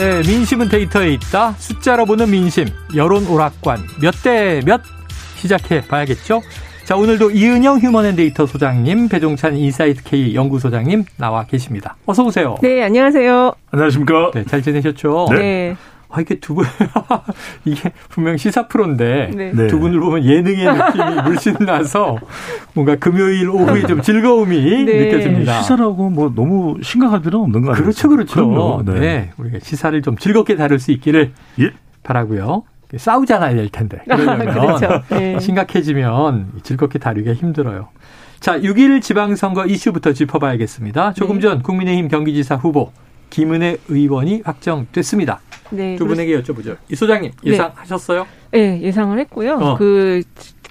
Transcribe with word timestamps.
네, 0.00 0.22
민심은 0.26 0.70
데이터에 0.70 1.12
있다. 1.12 1.52
숫자로 1.58 2.06
보는 2.06 2.30
민심, 2.30 2.64
여론 2.96 3.26
오락관 3.26 3.80
몇 4.00 4.14
대 4.22 4.62
몇 4.64 4.80
시작해 5.36 5.82
봐야겠죠. 5.86 6.40
자, 6.84 6.96
오늘도 6.96 7.32
이은영 7.32 7.80
휴먼앤데이터 7.80 8.46
소장님, 8.46 9.10
배종찬 9.10 9.56
인사이트 9.56 10.02
K 10.04 10.34
연구소장님 10.34 11.04
나와 11.18 11.44
계십니다. 11.44 11.96
어서 12.06 12.24
오세요. 12.24 12.56
네, 12.62 12.82
안녕하세요. 12.82 13.52
안녕하십니까? 13.72 14.30
네, 14.34 14.44
잘 14.44 14.62
지내셨죠? 14.62 15.26
네. 15.32 15.38
네. 15.38 15.76
아, 16.12 16.20
이게 16.20 16.40
두 16.40 16.54
분, 16.54 16.64
이게 17.64 17.92
분명 18.08 18.36
시사 18.36 18.66
프로인데, 18.66 19.30
네. 19.34 19.66
두 19.68 19.78
분을 19.78 20.00
보면 20.00 20.24
예능의 20.24 20.66
느낌이 20.66 21.22
물씬 21.24 21.54
나서, 21.60 22.18
뭔가 22.74 22.96
금요일 22.96 23.48
오후에 23.48 23.82
좀 23.86 24.02
즐거움이 24.02 24.56
네. 24.84 25.04
느껴집니다. 25.04 25.62
시사라고 25.62 26.10
뭐 26.10 26.32
너무 26.34 26.76
심각할 26.82 27.20
필요는 27.22 27.44
없는 27.44 27.62
거 27.62 27.70
아니에요? 27.70 27.82
그렇죠, 27.82 28.08
그렇죠. 28.08 28.34
그럼요. 28.34 28.82
네. 28.84 29.00
네. 29.00 29.30
우리가 29.38 29.58
시사를 29.62 30.00
좀 30.02 30.16
즐겁게 30.16 30.56
다룰 30.56 30.78
수 30.78 30.90
있기를 30.92 31.32
예. 31.60 31.70
바라고요 32.02 32.64
싸우지 32.96 33.32
않아야 33.34 33.54
될 33.54 33.68
텐데. 33.68 33.98
그러려면 34.04 34.50
그렇죠. 34.52 35.02
네. 35.10 35.38
심각해지면 35.38 36.52
즐겁게 36.64 36.98
다루기가 36.98 37.34
힘들어요. 37.34 37.88
자, 38.40 38.58
6일 38.58 39.00
지방선거 39.02 39.66
이슈부터 39.66 40.12
짚어봐야겠습니다. 40.12 41.12
조금 41.12 41.36
네. 41.36 41.42
전 41.42 41.62
국민의힘 41.62 42.08
경기지사 42.08 42.56
후보 42.56 42.90
김은혜 43.30 43.78
의원이 43.88 44.42
확정됐습니다. 44.44 45.40
네. 45.70 45.96
두 45.96 46.06
분에게 46.06 46.40
여쭤보죠. 46.42 46.76
이 46.90 46.96
소장님 46.96 47.32
네. 47.42 47.52
예상하셨어요? 47.52 48.26
네, 48.50 48.80
예상을 48.82 49.18
했고요. 49.20 49.54
어. 49.54 49.76
그, 49.78 50.22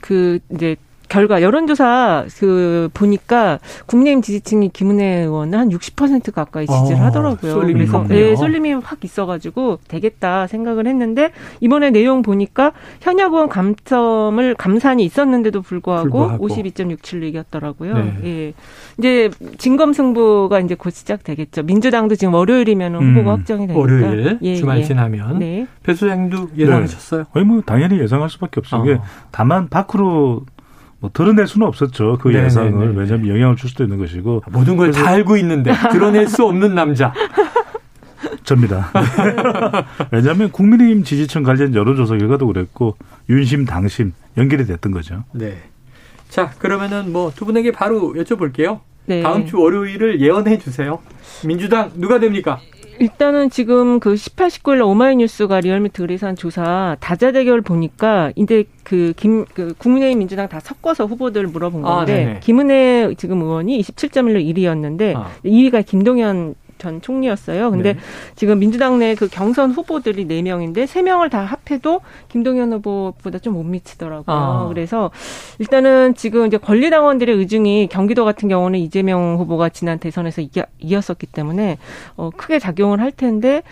그, 0.01 0.39
이제, 0.53 0.75
결과, 1.09 1.41
여론조사, 1.41 2.25
그, 2.39 2.89
보니까, 2.93 3.59
국민의힘 3.87 4.21
지지층이 4.21 4.69
김은혜 4.69 5.23
의원은 5.23 5.69
한60% 5.69 6.31
가까이 6.31 6.67
지지를 6.67 7.01
어, 7.01 7.05
하더라고요. 7.05 7.51
쏠림이 7.51 7.73
그래서. 7.73 8.05
네, 8.07 8.35
쏠림이 8.35 8.73
확 8.73 9.03
있어가지고, 9.03 9.79
되겠다 9.87 10.47
생각을 10.47 10.87
했는데, 10.87 11.31
이번에 11.59 11.89
내용 11.89 12.21
보니까, 12.21 12.71
현역 13.01 13.33
의원 13.33 13.49
감점을, 13.49 14.55
감산이 14.55 15.03
있었는데도 15.03 15.61
불구하고, 15.61 16.09
불구하고. 16.09 16.47
52.67로 16.47 17.23
이겼더라고요. 17.23 17.93
네. 17.97 18.19
예. 18.23 18.53
이제, 18.97 19.29
진검 19.57 19.93
승부가 19.93 20.59
이제 20.59 20.75
곧 20.75 20.91
시작되겠죠. 20.91 21.63
민주당도 21.63 22.15
지금 22.15 22.33
월요일이면 22.33 22.95
음, 22.95 23.15
후보가 23.15 23.37
확정이 23.37 23.67
되니까. 23.67 23.79
월요일 23.79 24.39
예, 24.41 24.55
주말 24.55 24.79
예. 24.79 24.83
지나면 24.83 25.39
네. 25.39 25.67
배 25.83 25.93
소장님도 25.93 26.49
예상하셨어요? 26.57 27.25
아니 27.33 27.45
뭐 27.45 27.61
당연히 27.65 27.99
예상할 27.99 28.29
수밖에 28.29 28.59
없어요. 28.59 28.95
어. 28.95 29.03
다만 29.31 29.69
밖으로 29.69 30.45
뭐 30.99 31.09
드러낼 31.13 31.47
수는 31.47 31.65
없었죠. 31.67 32.17
그 32.21 32.27
네네네. 32.27 32.45
예상을 32.47 32.95
왜냐하면 32.95 33.27
영향을 33.29 33.55
줄 33.55 33.69
수도 33.69 33.83
있는 33.83 33.97
것이고 33.97 34.43
모든 34.51 34.75
걸 34.77 34.91
다 34.91 35.07
알고 35.09 35.37
있는데 35.37 35.71
드러낼 35.91 36.27
수 36.27 36.45
없는 36.45 36.75
남자. 36.75 37.13
접니다. 38.43 38.91
왜냐하면 40.11 40.51
국민의힘 40.51 41.03
지지층 41.03 41.43
관련 41.43 41.73
여론조사 41.75 42.17
결과도 42.17 42.47
그랬고 42.47 42.97
윤심 43.29 43.65
당심 43.65 44.13
연결이 44.37 44.65
됐던 44.65 44.91
거죠. 44.91 45.23
네. 45.33 45.57
자, 46.29 46.49
그러면은 46.59 47.11
뭐 47.11 47.31
두 47.35 47.45
분에게 47.45 47.71
바로 47.71 48.13
여쭤볼게요. 48.15 48.79
네. 49.05 49.21
다음 49.23 49.45
주 49.45 49.59
월요일을 49.59 50.19
예언해 50.21 50.57
주세요. 50.59 50.99
민주당 51.45 51.91
누가 51.95 52.19
됩니까? 52.19 52.59
일단은 52.99 53.49
지금 53.49 53.99
그 53.99 54.15
18, 54.15 54.49
19일 54.49 54.85
오마이뉴스가 54.85 55.61
리얼미터 55.61 56.03
의뢰산 56.03 56.35
조사 56.35 56.97
다자 56.99 57.31
대결 57.31 57.61
보니까 57.61 58.31
이제 58.35 58.65
그 58.83 59.13
김 59.15 59.45
그 59.53 59.73
국민의힘 59.77 60.19
민주당 60.19 60.47
다 60.49 60.59
섞어서 60.59 61.05
후보들 61.05 61.47
물어본 61.47 61.85
아, 61.85 61.95
건데 61.97 62.13
네네. 62.25 62.39
김은혜 62.41 63.15
지금 63.17 63.41
의원이 63.41 63.79
27.1로 63.81 64.43
1위였는데 64.55 65.15
아. 65.15 65.29
2위가 65.45 65.85
김동연 65.85 66.55
전 66.79 67.01
총리였어요. 67.01 67.69
근데 67.69 67.93
네. 67.93 67.99
지금 68.35 68.57
민주당 68.57 68.97
내 68.97 69.19
그 69.19 69.27
경선 69.27 69.71
후보들이 69.71 70.25
4명인데 70.27 70.85
3명을 70.85 71.29
다 71.29 71.41
합해도 71.43 71.99
김동연 72.29 72.71
후보보다 72.73 73.37
좀 73.39 73.49
못 73.49 73.63
미치더라고요. 73.63 74.23
아. 74.35 74.67
그래서 74.69 75.11
일단은 75.57 76.13
지금 76.15 76.45
이제 76.47 76.57
권리당원들의 76.57 77.35
의중이 77.35 77.87
경기도 77.91 78.23
같은 78.23 78.47
경우는 78.47 78.79
이재명 78.79 79.35
후보가 79.37 79.69
지난 79.69 79.99
대선에서 79.99 80.41
이겨, 80.41 80.63
이겼었기 80.77 81.25
때문에 81.27 81.77
어, 82.15 82.29
크게 82.29 82.59
작용을 82.59 83.01
할 83.01 83.11
텐데 83.11 83.63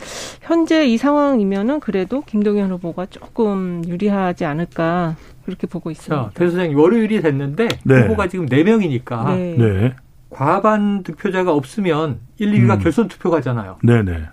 현재 0.42 0.86
이 0.86 0.98
상황이면은 0.98 1.80
그래도 1.80 2.22
김동연 2.22 2.72
후보가 2.72 3.06
조금 3.10 3.84
유리하지 3.88 4.44
않을까 4.44 5.16
그렇게 5.46 5.66
보고 5.68 5.90
있습니다. 5.92 6.32
자, 6.36 6.46
소장님 6.50 6.78
월요일이 6.78 7.22
됐는데 7.22 7.70
네. 7.86 8.02
후보가 8.02 8.28
지금 8.28 8.48
4명이니까 8.48 9.36
네. 9.38 9.56
네, 9.58 9.96
과반 10.30 11.04
득표자가 11.04 11.54
없으면 11.54 12.20
1, 12.38 12.52
2위가 12.52 12.76
음. 12.76 12.80
결선 12.80 13.08
투표 13.08 13.30
가잖아요. 13.32 13.78
네, 13.84 14.04
네. 14.04 14.28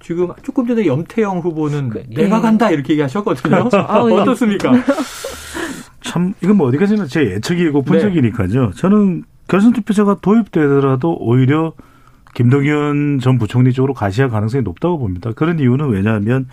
지금 0.00 0.28
조금 0.42 0.66
전에 0.66 0.86
염태영 0.86 1.40
후보는 1.40 1.88
그, 1.88 2.04
내가 2.14 2.36
예. 2.36 2.40
간다 2.40 2.70
이렇게 2.70 2.92
얘기하셨거든요. 2.92 3.68
아우, 3.88 4.10
예. 4.10 4.14
어떻습니까? 4.14 4.72
참 6.02 6.34
이건 6.40 6.56
뭐 6.56 6.68
어디까지나 6.68 7.06
제 7.06 7.22
예측이고 7.24 7.82
분석이니까요. 7.82 8.70
저는 8.72 9.24
결선 9.48 9.72
투표제가 9.72 10.18
도입되더라도 10.20 11.16
오히려 11.18 11.72
김동연 12.34 13.18
전 13.20 13.38
부총리 13.38 13.72
쪽으로 13.72 13.94
가시할 13.94 14.30
가능성이 14.30 14.62
높다고 14.62 14.98
봅니다. 14.98 15.32
그런 15.32 15.58
이유는 15.58 15.88
왜냐하면 15.88 16.46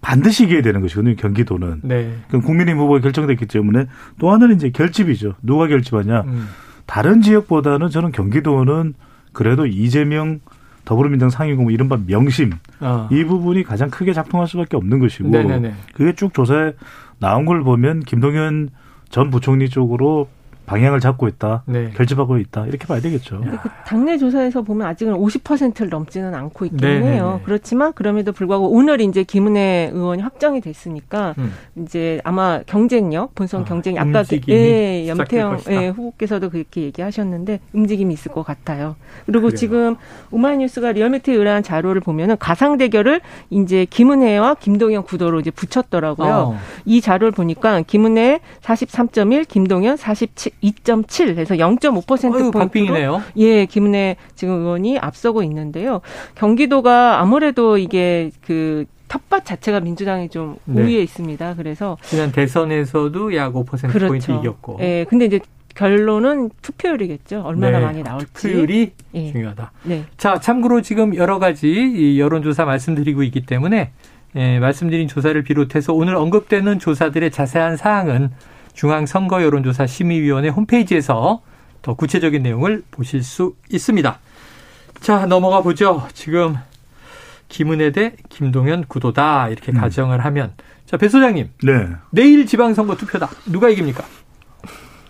반드시 0.00 0.44
이겨야 0.44 0.62
되는 0.62 0.80
것이거든요. 0.80 1.16
경기도는. 1.16 1.80
네. 1.84 2.14
그럼 2.28 2.42
국민의힘 2.42 2.82
후보가 2.82 3.00
결정됐기 3.00 3.46
때문에 3.46 3.86
또 4.18 4.30
하나는 4.30 4.56
이제 4.56 4.70
결집이죠. 4.70 5.34
누가 5.42 5.66
결집하냐. 5.66 6.22
음. 6.22 6.48
다른 6.88 7.20
지역보다는 7.20 7.90
저는 7.90 8.12
경기도는 8.12 8.94
그래도 9.34 9.66
이재명 9.66 10.40
더불어민주당 10.86 11.28
상임고문 11.28 11.72
이른바 11.72 11.98
명심 12.06 12.50
아. 12.80 13.10
이 13.12 13.24
부분이 13.24 13.62
가장 13.62 13.90
크게 13.90 14.14
작동할 14.14 14.48
수밖에 14.48 14.78
없는 14.78 14.98
것이고 14.98 15.28
네네네. 15.28 15.74
그게 15.92 16.14
쭉 16.14 16.32
조사에 16.32 16.72
나온 17.18 17.44
걸 17.44 17.62
보면 17.62 18.00
김동연 18.00 18.70
전 19.10 19.30
부총리 19.30 19.68
쪽으로 19.68 20.28
방향을 20.68 21.00
잡고 21.00 21.28
있다. 21.28 21.62
네. 21.66 21.90
결집하고 21.96 22.36
있다. 22.38 22.66
이렇게 22.66 22.86
봐야 22.86 23.00
되겠죠. 23.00 23.40
그 23.40 23.68
당내 23.86 24.18
조사에서 24.18 24.62
보면 24.62 24.86
아직은 24.86 25.14
50%를 25.14 25.88
넘지는 25.88 26.34
않고 26.34 26.66
있긴 26.66 26.78
네네네. 26.78 27.12
해요. 27.14 27.40
그렇지만 27.44 27.92
그럼에도 27.94 28.32
불구하고 28.32 28.70
오늘 28.70 29.00
이제 29.00 29.24
김은혜 29.24 29.90
의원이 29.94 30.22
확정이 30.22 30.60
됐으니까 30.60 31.34
음. 31.38 31.52
이제 31.76 32.20
아마 32.22 32.60
경쟁력, 32.66 33.34
본선 33.34 33.62
아, 33.62 33.64
경쟁이 33.64 33.98
아까 33.98 34.22
예, 34.48 35.08
염태영. 35.08 35.58
예, 35.70 35.88
후보께서도 35.88 36.50
그렇게 36.50 36.82
얘기하셨는데 36.82 37.60
움직임이 37.72 38.12
있을 38.12 38.30
것 38.30 38.42
같아요. 38.42 38.96
그리고 39.24 39.46
그래요. 39.46 39.56
지금 39.56 39.96
오마이뉴스가 40.30 40.92
리얼미터에 40.92 41.34
의뢰한 41.34 41.62
자료를 41.62 42.00
보면은 42.02 42.36
가상 42.38 42.76
대결을 42.76 43.20
이제 43.50 43.86
김은혜와 43.88 44.56
김동연 44.56 45.04
구도로 45.04 45.40
이제 45.40 45.50
붙였더라고요. 45.50 46.34
어. 46.34 46.58
이 46.88 47.02
자료를 47.02 47.32
보니까 47.32 47.82
김은혜 47.82 48.40
43.1, 48.62 49.46
김동연 49.46 49.96
42.7 49.96 51.36
해서 51.36 51.54
0.5% 51.54 52.34
어휴, 52.34 52.50
포인트로. 52.50 53.20
예, 53.36 53.66
김은혜 53.66 54.16
지금 54.34 54.54
의원이 54.54 54.98
앞서고 54.98 55.42
있는데요. 55.42 56.00
경기도가 56.34 57.20
아무래도 57.20 57.76
이게 57.76 58.30
그 58.40 58.86
텃밭 59.08 59.44
자체가 59.44 59.80
민주당이 59.80 60.30
좀 60.30 60.56
네. 60.64 60.82
우위에 60.82 61.02
있습니다. 61.02 61.54
그래서 61.56 61.98
지난 62.02 62.32
대선에서도 62.32 63.28
약5% 63.28 63.66
포인트 63.66 63.92
그렇죠. 63.92 64.32
이겼고. 64.34 64.78
예, 64.80 65.04
근데 65.08 65.26
이제 65.26 65.40
결론은 65.74 66.50
투표율이겠죠. 66.60 67.42
얼마나 67.42 67.78
네. 67.78 67.84
많이 67.84 68.02
나올지. 68.02 68.32
투표율이 68.32 68.92
예. 69.14 69.32
중요하다. 69.32 69.72
네. 69.84 70.04
자, 70.16 70.40
참고로 70.40 70.82
지금 70.82 71.14
여러 71.14 71.38
가지 71.38 71.70
이 71.70 72.18
여론조사 72.18 72.64
말씀드리고 72.64 73.22
있기 73.22 73.46
때문에 73.46 73.92
예, 74.36 74.58
말씀드린 74.58 75.08
조사를 75.08 75.42
비롯해서 75.42 75.92
오늘 75.92 76.16
언급되는 76.16 76.78
조사들의 76.78 77.30
자세한 77.30 77.76
사항은 77.76 78.30
중앙선거여론조사 78.74 79.86
심의위원회 79.86 80.48
홈페이지에서 80.48 81.42
더 81.82 81.94
구체적인 81.94 82.42
내용을 82.42 82.82
보실 82.90 83.22
수 83.22 83.54
있습니다. 83.70 84.18
자, 85.00 85.26
넘어가 85.26 85.62
보죠. 85.62 86.06
지금 86.12 86.56
김은혜 87.48 87.92
대 87.92 88.14
김동연 88.28 88.84
구도다 88.88 89.48
이렇게 89.48 89.72
음. 89.72 89.80
가정을 89.80 90.24
하면 90.24 90.52
자, 90.86 90.96
배 90.96 91.08
소장님 91.08 91.50
네. 91.64 91.88
내일 92.10 92.46
지방선거 92.46 92.96
투표다. 92.96 93.28
누가 93.46 93.68
이깁니까? 93.68 94.04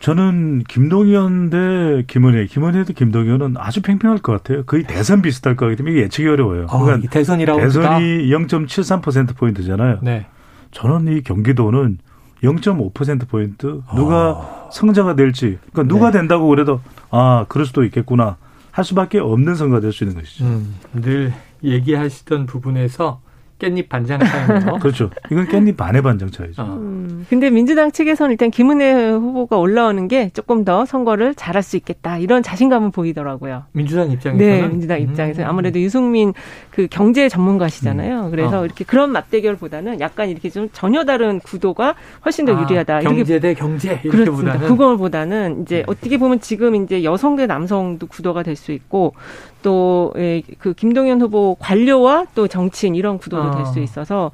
저는 0.00 0.62
김동연 0.68 1.50
대 1.50 2.04
김은혜, 2.06 2.46
김은혜 2.46 2.84
대 2.84 2.92
김동연은 2.92 3.56
아주 3.58 3.82
팽팽할 3.82 4.18
것 4.18 4.32
같아요. 4.32 4.64
거의 4.64 4.84
대선 4.84 5.22
비슷할 5.22 5.56
것 5.56 5.66
같기 5.66 5.76
때문에 5.76 5.92
이게 5.94 6.02
예측이 6.04 6.28
어려워요. 6.28 6.66
아, 6.70 6.78
그러니까 6.78 7.10
대선이라고. 7.10 7.60
대선이 7.60 8.28
0.73%포인트잖아요. 8.30 9.98
네. 10.02 10.26
저는 10.70 11.16
이 11.16 11.22
경기도는 11.22 11.98
0.5% 12.42 13.28
포인트 13.28 13.80
누가 13.96 14.16
아. 14.38 14.68
성자가 14.70 15.16
될지 15.16 15.58
그러니까 15.72 15.92
누가 15.94 16.10
네. 16.12 16.18
된다고 16.18 16.46
그래도 16.46 16.80
아 17.10 17.46
그럴 17.48 17.66
수도 17.66 17.82
있겠구나 17.84 18.36
할 18.70 18.84
수밖에 18.84 19.18
없는 19.18 19.56
선거가 19.56 19.80
될 19.80 19.90
수 19.92 20.04
있는 20.04 20.16
것이죠. 20.16 20.44
음, 20.44 20.74
늘 20.92 21.32
얘기하시던 21.64 22.46
부분에서 22.46 23.20
깻잎 23.58 23.88
반장 23.88 24.20
차이네요. 24.20 24.78
그렇죠. 24.80 25.10
이건 25.30 25.46
깻잎 25.46 25.76
반의 25.76 26.02
반장 26.02 26.30
차이죠. 26.30 26.62
어. 26.62 26.76
음, 26.76 27.26
근데 27.30 27.50
민주당 27.50 27.90
측에서는 27.90 28.30
일단 28.32 28.50
김은혜 28.50 29.10
후보가 29.10 29.56
올라오는 29.56 30.06
게 30.08 30.30
조금 30.30 30.64
더 30.64 30.84
선거를 30.84 31.34
잘할 31.34 31.62
수 31.62 31.76
있겠다 31.76 32.18
이런 32.18 32.42
자신감을 32.42 32.90
보이더라고요. 32.90 33.64
민주당 33.72 34.10
입장에서는 34.10 34.60
네, 34.60 34.68
민주당 34.68 35.00
입장에서 35.00 35.40
는 35.42 35.48
음. 35.48 35.50
아무래도 35.50 35.80
유승민 35.80 36.34
그 36.70 36.86
경제 36.90 37.28
전문가시잖아요. 37.28 38.26
음. 38.26 38.30
그래서 38.30 38.60
어. 38.60 38.64
이렇게 38.66 38.84
그런 38.84 39.10
맞대결보다는 39.12 40.00
약간 40.00 40.28
이렇게 40.28 40.50
좀 40.50 40.68
전혀 40.72 41.04
다른 41.04 41.40
구도가 41.40 41.94
훨씬 42.24 42.44
더 42.44 42.54
아, 42.54 42.62
유리하다. 42.62 43.00
경제 43.00 43.40
대 43.40 43.54
경제 43.54 43.98
그렇습니다. 44.00 44.58
그걸보다는 44.58 45.62
이제 45.62 45.80
음. 45.80 45.84
어떻게 45.86 46.18
보면 46.18 46.40
지금 46.40 46.74
이제 46.74 47.02
여성 47.02 47.36
대 47.36 47.46
남성도 47.46 48.06
구도가 48.06 48.42
될 48.42 48.58
수 48.58 48.72
있고 48.72 49.14
또그 49.62 50.12
예, 50.18 50.42
김동연 50.76 51.20
후보 51.20 51.56
관료와 51.58 52.26
또 52.34 52.46
정치인 52.46 52.94
이런 52.94 53.18
구도도 53.18 53.42
아. 53.42 53.47
될 53.56 53.66
수 53.66 53.80
있어서 53.80 54.30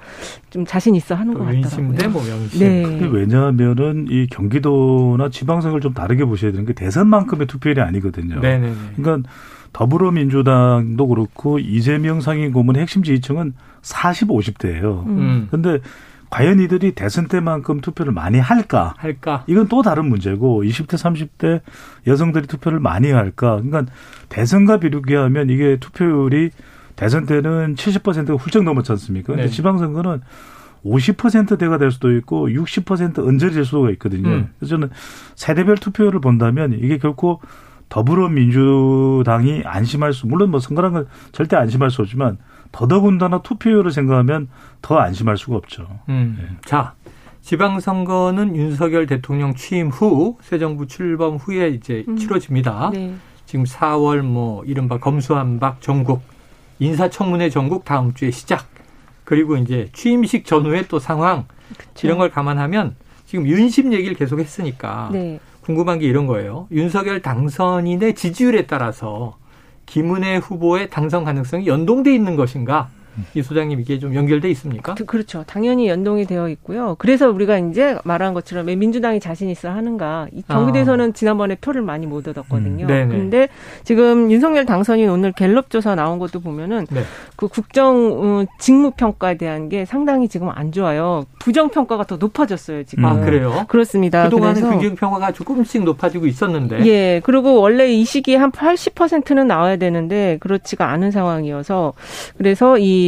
좀 0.51 0.65
자신 0.65 0.95
있어 0.95 1.15
하는 1.15 1.35
것 1.35 1.45
같더라고요. 1.45 2.11
뭐 2.11 2.23
명심. 2.23 2.59
네. 2.61 3.09
왜냐하면은 3.11 4.07
이 4.09 4.27
경기도나 4.29 5.29
지방선거를 5.31 5.81
좀 5.81 5.95
다르게 5.95 6.25
보셔야 6.25 6.53
되는 6.53 6.65
게 6.67 6.73
대선만큼의 6.73 7.47
투표율이 7.47 7.81
아니거든요. 7.81 8.41
네네. 8.41 8.73
그러니까 8.97 9.29
더불어민주당도 9.73 11.07
그렇고 11.09 11.59
이재명 11.59 12.21
상임 12.21 12.53
고문의 12.53 12.83
핵심 12.83 13.03
지지층은 13.03 13.55
40, 13.83 14.29
50대예요. 14.29 15.07
음. 15.07 15.49
근데 15.51 15.79
과연 16.31 16.59
이들이 16.61 16.93
대선 16.93 17.29
때만큼 17.29 17.81
투표를 17.81 18.13
많이 18.13 18.39
할까? 18.39 18.95
할까? 18.97 19.45
이건 19.47 19.69
또 19.69 19.83
다른 19.83 20.09
문제고 20.09 20.65
20대 20.65 20.95
30대 20.97 21.61
여성들이 22.07 22.47
투표를 22.47 22.81
많이 22.81 23.11
할까? 23.11 23.61
그러니까 23.63 23.93
대선과 24.31 24.79
비교하면 24.79 25.51
이게 25.51 25.77
투표율이 25.79 26.51
대선 26.97 27.27
때는 27.27 27.75
70%가 27.75 28.35
훌쩍 28.35 28.63
넘었지 28.65 28.93
않습니까? 28.93 29.29
근데 29.29 29.45
네. 29.45 29.49
지방선거는 29.49 30.21
50%대가 30.85 31.79
될 31.79 31.91
수도 31.91 32.13
있고 32.17 32.49
60% 32.49 33.19
언저리 33.27 33.55
될 33.55 33.65
수가 33.65 33.91
있거든요. 33.93 34.29
음. 34.29 34.49
그래서 34.59 34.71
저는 34.77 34.91
세대별 35.35 35.77
투표율을 35.79 36.21
본다면 36.21 36.79
이게 36.81 36.99
결코 36.99 37.41
더불어민주당이 37.89 39.63
안심할 39.65 40.13
수 40.13 40.27
물론 40.27 40.51
뭐 40.51 40.61
선거란 40.61 40.93
건 40.93 41.07
절대 41.33 41.57
안심할 41.57 41.91
수 41.91 42.03
없지만 42.03 42.39
더더군다나 42.73 43.43
투표율을 43.43 43.93
생각하면 43.93 44.49
더 44.83 44.99
안심할 44.99 45.37
수가 45.37 45.57
없죠. 45.57 45.87
음. 46.09 46.37
네. 46.41 46.57
자, 46.65 46.95
지방선거는 47.43 48.57
윤석열 48.57 49.07
대통령 49.07 49.55
취임 49.55 49.89
후 49.89 50.37
새 50.43 50.59
정부 50.59 50.87
출범 50.87 51.37
후에 51.37 51.69
이제 51.69 52.05
음. 52.09 52.17
치러집니다. 52.17 52.91
네. 52.93 53.15
지금 53.47 53.65
4월 53.65 54.23
뭐 54.23 54.65
이른바 54.65 54.99
검수한박 54.99 55.81
전국 55.81 56.23
인사청문회 56.79 57.51
전국 57.51 57.85
다음 57.85 58.15
주에 58.15 58.31
시작. 58.31 58.67
그리고 59.25 59.57
이제 59.57 59.89
취임식 59.93 60.45
전후의 60.45 60.89
또 60.89 60.99
상황 60.99 61.47
그쵸. 61.77 62.07
이런 62.07 62.19
걸 62.19 62.31
감안하면 62.31 62.97
지금 63.27 63.47
윤심 63.47 63.93
얘기를 63.93 64.15
계속 64.15 64.39
했으니까 64.39 65.09
네. 65.13 65.41
궁금한 65.63 65.99
게 65.99 66.07
이런 66.07 66.27
거예요. 66.27 66.69
윤석열 66.71 67.23
당선인의 67.23 68.15
지지율에 68.15 68.67
따라서 68.67 69.39
김은혜 69.87 70.37
후보의 70.37 70.91
당선 70.91 71.25
가능성이 71.25 71.67
연동돼 71.67 72.15
있는 72.15 72.37
것인가? 72.37 72.91
이 73.35 73.43
소장님 73.43 73.81
이게 73.81 73.99
좀 73.99 74.15
연결돼 74.15 74.51
있습니까? 74.51 74.95
그, 74.95 75.05
그렇죠. 75.05 75.45
당연히 75.47 75.89
연동이 75.89 76.27
되어 76.27 76.49
있고요. 76.51 76.97
그래서 76.99 77.31
우리가 77.31 77.59
이제 77.59 77.97
말한 78.05 78.35
것처럼 78.35 78.67
왜 78.67 78.77
민주당이 78.77 79.21
자신 79.21 79.49
있어 79.49 79.71
하는가. 79.71 80.29
이 80.33 80.43
경기도에서는 80.49 81.11
아. 81.11 81.13
지난번에 81.13 81.57
표를 81.57 81.83
많이 81.83 82.07
못 82.07 82.27
얻었거든요. 82.27 82.87
음, 82.87 83.09
그런데 83.09 83.49
지금 83.85 84.31
윤석열 84.31 84.65
당선인 84.65 85.09
오늘 85.09 85.33
갤럽 85.33 85.71
조사 85.71 85.95
나온 85.95 86.19
것도 86.19 86.41
보면은 86.41 86.87
네. 86.91 87.03
그 87.37 87.49
국정 87.49 87.95
어, 88.13 88.45
직무 88.59 88.91
평가에 88.93 89.37
대한 89.37 89.69
게 89.69 89.85
상당히 89.85 90.29
지금 90.29 90.49
안 90.51 90.73
좋아요. 90.73 91.25
부정 91.39 91.69
평가가 91.69 92.05
더 92.05 92.17
높아졌어요, 92.17 92.85
지금. 92.85 93.05
아, 93.05 93.15
그래요? 93.21 93.65
그렇습니다. 93.69 94.25
그동안은 94.25 94.63
긍정 94.63 94.95
평가가 94.95 95.33
조금씩 95.33 95.85
높아지고 95.85 96.27
있었는데. 96.27 96.87
예. 96.87 97.21
그리고 97.25 97.61
원래 97.61 97.93
이 97.93 98.05
시기에 98.05 98.37
한 98.37 98.51
80%는 98.51 99.47
나와야 99.47 99.77
되는데 99.77 100.39
그렇지가 100.41 100.89
않은 100.91 101.11
상황이어서 101.11 101.93
그래서 102.37 102.79
이 102.79 103.04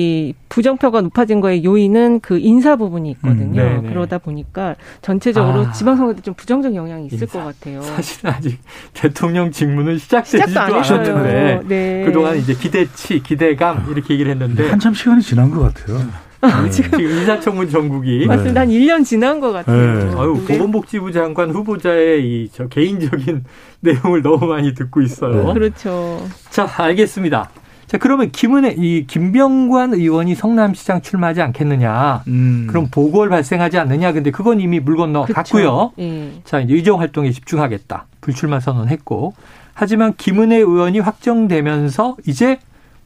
부정표가 0.48 1.00
높아진 1.02 1.40
거의 1.40 1.64
요인은 1.64 2.20
그 2.20 2.38
인사 2.38 2.76
부분이 2.76 3.10
있거든요. 3.12 3.62
음, 3.62 3.86
그러다 3.88 4.18
보니까 4.18 4.76
전체적으로 5.02 5.66
아, 5.66 5.72
지방선거도 5.72 6.22
좀 6.22 6.34
부정적 6.34 6.74
영향이 6.74 7.06
있을 7.06 7.22
인사. 7.22 7.38
것 7.38 7.44
같아요. 7.44 7.82
사실 7.82 8.26
아직 8.26 8.58
대통령 8.94 9.50
직무는 9.50 9.98
시작되지도 9.98 10.58
않았는데 10.60 11.60
네. 11.66 12.02
그동안 12.06 12.36
이제 12.38 12.54
기대치, 12.54 13.20
기대감 13.22 13.86
이렇게 13.90 14.14
얘기를 14.14 14.30
했는데 14.32 14.68
한참 14.70 14.94
시간이 14.94 15.20
지난 15.22 15.50
것 15.50 15.60
같아요. 15.74 15.98
네. 15.98 16.70
지금 16.70 17.00
인사청문 17.00 17.68
전국이 17.70 18.24
맞습니다. 18.28 18.60
한 18.60 18.68
1년 18.68 19.04
지난 19.04 19.40
것 19.40 19.50
같아요. 19.52 20.04
네. 20.04 20.14
아유, 20.16 20.40
보건복지부 20.46 21.10
장관 21.10 21.50
후보자의 21.50 22.22
이 22.24 22.48
저 22.52 22.68
개인적인 22.68 23.44
내용을 23.80 24.22
너무 24.22 24.46
많이 24.46 24.72
듣고 24.74 25.00
있어요. 25.02 25.46
네. 25.48 25.52
그렇죠. 25.54 26.24
자, 26.50 26.68
알겠습니다. 26.76 27.50
자, 27.86 27.98
그러면 27.98 28.30
김은혜, 28.32 28.74
이 28.78 29.06
김병관 29.06 29.94
의원이 29.94 30.34
성남시장 30.34 31.02
출마하지 31.02 31.40
않겠느냐. 31.42 32.24
음. 32.26 32.66
그럼 32.68 32.88
보궐 32.90 33.28
발생하지 33.28 33.78
않느냐. 33.78 34.12
근데 34.12 34.30
그건 34.30 34.60
이미 34.60 34.80
물 34.80 34.96
건너 34.96 35.22
그쵸. 35.22 35.34
갔고요. 35.34 35.92
예. 36.00 36.32
자, 36.44 36.58
이제 36.60 36.74
의정 36.74 37.00
활동에 37.00 37.30
집중하겠다. 37.30 38.06
불출마 38.20 38.58
선언했고. 38.58 39.34
하지만 39.72 40.14
김은혜 40.16 40.56
의원이 40.56 40.98
확정되면서 40.98 42.16
이제 42.26 42.58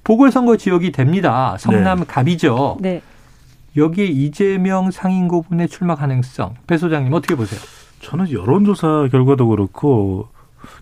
보궐선거 0.02 0.56
지역이 0.56 0.92
됩니다. 0.92 1.56
성남 1.58 2.00
네. 2.00 2.04
갑이죠. 2.06 2.78
네. 2.80 3.02
여기에 3.76 4.06
이재명 4.06 4.90
상임고분의 4.90 5.68
출마 5.68 5.94
가능성. 5.94 6.54
배 6.66 6.78
소장님 6.78 7.12
어떻게 7.12 7.34
보세요? 7.34 7.60
저는 8.00 8.32
여론조사 8.32 9.08
결과도 9.10 9.46
그렇고 9.48 10.28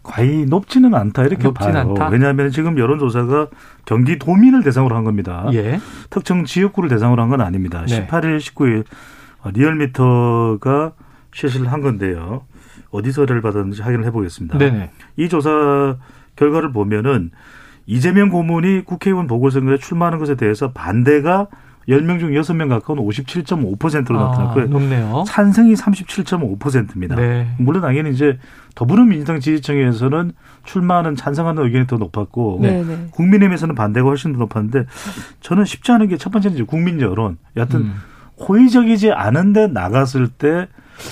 과히 0.02 0.44
높지는 0.46 0.94
않다 0.94 1.24
이렇게 1.24 1.44
높진 1.44 1.72
봐요. 1.72 1.80
않다? 1.90 2.08
왜냐하면 2.08 2.50
지금 2.50 2.78
여론조사가 2.78 3.48
경기 3.84 4.18
도민을 4.18 4.62
대상으로 4.62 4.96
한 4.96 5.04
겁니다. 5.04 5.46
예. 5.52 5.80
특정 6.10 6.44
지역구를 6.44 6.88
대상으로 6.88 7.22
한 7.22 7.28
건 7.28 7.40
아닙니다. 7.40 7.84
네. 7.86 8.06
18일, 8.06 8.38
19일 8.38 8.84
리얼미터가 9.54 10.92
실시를 11.32 11.70
한 11.72 11.80
건데요. 11.82 12.42
어디서를 12.90 13.42
받았는지 13.42 13.82
확인을 13.82 14.06
해보겠습니다. 14.06 14.58
네네. 14.58 14.90
이 15.16 15.28
조사 15.28 15.96
결과를 16.36 16.72
보면은 16.72 17.30
이재명 17.86 18.28
고문이 18.30 18.84
국회의원 18.84 19.26
보궐선거에 19.26 19.76
출마하는 19.78 20.18
것에 20.18 20.34
대해서 20.36 20.72
반대가 20.72 21.48
10명 21.88 22.20
중 22.20 22.30
6명 22.32 22.68
가까운 22.68 22.98
57.5%로 23.00 24.18
아, 24.20 24.30
나타났고요. 24.30 24.66
높네요. 24.66 25.24
찬성이 25.26 25.72
37.5%입니다. 25.74 27.16
네. 27.16 27.48
물론 27.58 27.80
당연히 27.82 28.10
이제 28.10 28.38
더불어민주당 28.74 29.40
지지층에서는 29.40 30.32
출마하는 30.64 31.16
찬성하는 31.16 31.64
의견이 31.64 31.86
더 31.86 31.96
높았고 31.96 32.58
네. 32.60 32.82
네. 32.84 33.06
국민의힘에서는 33.12 33.74
반대가 33.74 34.06
훨씬 34.08 34.32
더 34.32 34.38
높았는데 34.40 34.84
저는 35.40 35.64
쉽지 35.64 35.90
않은 35.92 36.08
게 36.08 36.18
첫 36.18 36.30
번째는 36.30 36.56
이제 36.56 36.64
국민 36.64 37.00
여론. 37.00 37.38
여하튼 37.56 37.80
음. 37.80 37.94
호의적이지 38.40 39.12
않은데 39.12 39.68
나갔을 39.68 40.28
때 40.28 40.68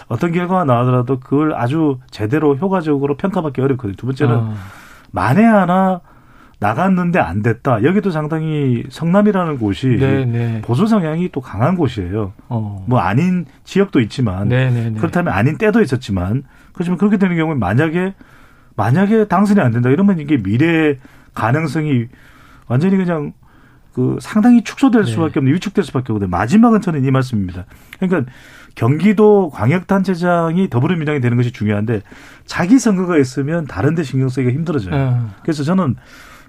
어떤 0.09 0.33
결과가 0.33 0.65
나오더라도 0.65 1.21
그걸 1.21 1.55
아주 1.55 1.99
제대로 2.11 2.57
효과적으로 2.57 3.17
평가받기 3.17 3.61
어렵거든요. 3.61 3.95
두 3.97 4.07
번째는 4.07 4.35
아. 4.37 4.55
만에 5.13 5.43
하나 5.45 6.01
나갔는데 6.59 7.19
안 7.19 7.43
됐다. 7.43 7.83
여기도 7.83 8.11
상당히 8.11 8.85
성남이라는 8.89 9.59
곳이 9.59 9.89
네네. 9.89 10.25
네. 10.25 10.63
보수 10.63 10.87
성향이 10.87 11.31
또 11.31 11.41
강한 11.41 11.77
곳이에요. 11.77 12.33
어. 12.49 12.85
뭐 12.89 12.99
아닌 13.01 13.45
지역도 13.65 14.01
있지만 14.01 14.49
네네네. 14.49 14.81
네, 14.81 14.91
네. 14.91 14.99
그렇다면 14.99 15.35
아닌 15.35 15.59
때도 15.59 15.83
있었지만 15.83 16.45
그렇지만 16.73 16.99
그렇게 16.99 17.19
되는 17.19 17.37
경우에 17.37 17.57
만약에 17.57 18.15
만약에 18.75 19.29
당선이 19.29 19.61
안 19.61 19.73
된다 19.73 19.91
이러면 19.91 20.19
이게 20.19 20.43
미래 20.43 20.97
가능성이 21.35 22.07
완전히 22.69 22.97
그냥 22.97 23.33
그 23.93 24.19
상당히 24.21 24.63
축소될 24.63 25.05
네. 25.05 25.11
수밖에 25.11 25.41
없는 25.41 25.55
위축될 25.55 25.85
수밖에 25.85 26.13
없는데 26.13 26.31
마지막은 26.31 26.81
저는 26.81 27.05
이 27.05 27.11
말씀입니다. 27.11 27.65
그러니까 27.99 28.31
경기도 28.75 29.51
광역단체장이 29.51 30.69
더불어민주당이 30.69 31.21
되는 31.21 31.37
것이 31.39 31.51
중요한데 31.51 32.03
자기 32.45 32.79
선거가 32.79 33.17
있으면 33.17 33.67
다른 33.67 33.95
데 33.95 34.03
신경 34.03 34.29
쓰기가 34.29 34.53
힘들어져요. 34.53 34.95
음. 34.95 35.31
그래서 35.43 35.63
저는 35.65 35.97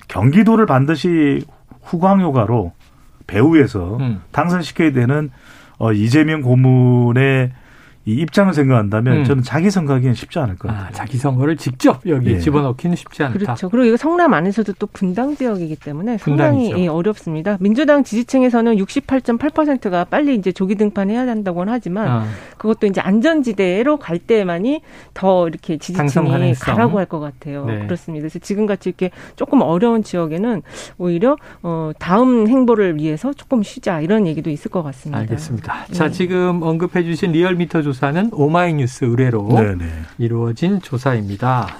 경기도를 0.08 0.66
반드시 0.66 1.46
후광효과로 1.84 2.74
배후에서 3.28 3.98
음. 3.98 4.22
당선시켜야 4.32 4.92
되는 4.92 5.30
어, 5.78 5.92
이재명 5.92 6.42
고문의 6.42 7.52
이 8.08 8.14
입장을 8.14 8.54
생각한다면 8.54 9.18
음. 9.18 9.24
저는 9.26 9.44
자기 9.44 9.70
선거하기는 9.70 10.14
쉽지 10.16 10.40
않을 10.40 10.56
것 10.58 10.70
같아요. 10.70 10.86
아, 10.88 10.92
자기 10.92 11.18
선거를 11.18 11.58
직접 11.58 12.02
여기에 12.08 12.36
예. 12.36 12.40
집어넣기는 12.40 12.96
쉽지 12.96 13.22
않다. 13.24 13.38
그렇죠. 13.38 13.68
그리고 13.70 13.86
이거 13.86 13.98
성남 13.98 14.34
안에서도 14.34 14.72
또 14.80 14.88
분당 14.88 15.36
지역이기 15.36 15.76
때문에 15.76 16.16
분당이죠. 16.16 16.64
상당히 16.70 16.84
예, 16.84 16.88
어렵습니다. 16.88 17.58
민주당 17.60 18.06
지지층에서는 18.06 18.78
68.8%가 18.78 20.06
빨리 20.06 20.36
이제 20.36 20.54
조기 20.54 20.76
등판해야 20.76 21.28
한다고는 21.28 21.74
하지만 21.74 22.08
아, 22.08 22.26
그것도 22.58 22.88
이제 22.88 23.02
안전지대로 23.02 23.98
갈 23.98 24.20
때만이 24.20 24.82
더 25.14 25.48
이렇게 25.50 25.78
지지층이. 25.78 26.54
가라고 26.62 27.00
할 27.00 27.08
것 27.08 27.20
같아요. 27.20 27.66
네. 27.66 27.80
그렇습니다. 27.86 28.24
그래서 28.24 28.40
지금같이 28.40 28.90
이렇게 28.90 29.12
조금 29.36 29.62
어려운 29.62 30.04
지역에는 30.04 30.62
오히려 30.98 31.38
어, 31.64 31.92
다음 32.00 32.48
행보를 32.48 32.98
위해서 32.98 33.32
조금 33.34 33.64
쉬자 33.64 34.02
이런 34.02 34.28
얘기도 34.28 34.50
있을 34.50 34.70
것 34.72 34.84
같습니다. 34.84 35.20
알겠습니다. 35.20 35.86
자, 35.92 36.06
네. 36.08 36.12
지금 36.12 36.62
언급해 36.64 37.04
주신 37.04 37.32
리얼미터 37.32 37.82
조사 37.82 37.97
는 38.12 38.30
오마이뉴스 38.32 39.06
의뢰로 39.06 39.50
네네. 39.54 39.86
이루어진 40.20 40.82
조사입니다. 40.82 41.76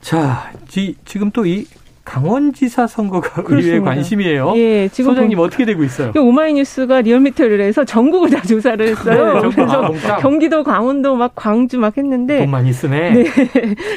자, 0.00 0.50
지, 0.68 0.96
지금 1.04 1.30
또 1.30 1.44
이 1.46 1.66
강원지사 2.02 2.88
선거가 2.88 3.44
의외의. 3.46 3.82
관심이에요. 3.82 4.54
예, 4.56 4.88
지금 4.88 5.12
소장님 5.12 5.36
보- 5.36 5.44
어떻게 5.44 5.64
되고 5.64 5.84
있어요? 5.84 6.10
그 6.12 6.18
오마이뉴스가 6.20 7.02
리얼미터를 7.02 7.60
해서 7.60 7.84
전국을 7.84 8.30
다 8.30 8.42
조사를 8.42 8.84
했어요. 8.88 9.34
네, 9.34 9.40
전국 9.40 9.54
다 9.56 9.64
그래서 9.66 9.82
몽땅. 9.82 10.20
경기도, 10.20 10.64
강원도, 10.64 11.14
막 11.14 11.32
광주 11.36 11.78
막 11.78 11.96
했는데 11.96 12.38
돈 12.38 12.50
많이 12.50 12.72
쓰네. 12.72 13.10
네. 13.12 13.24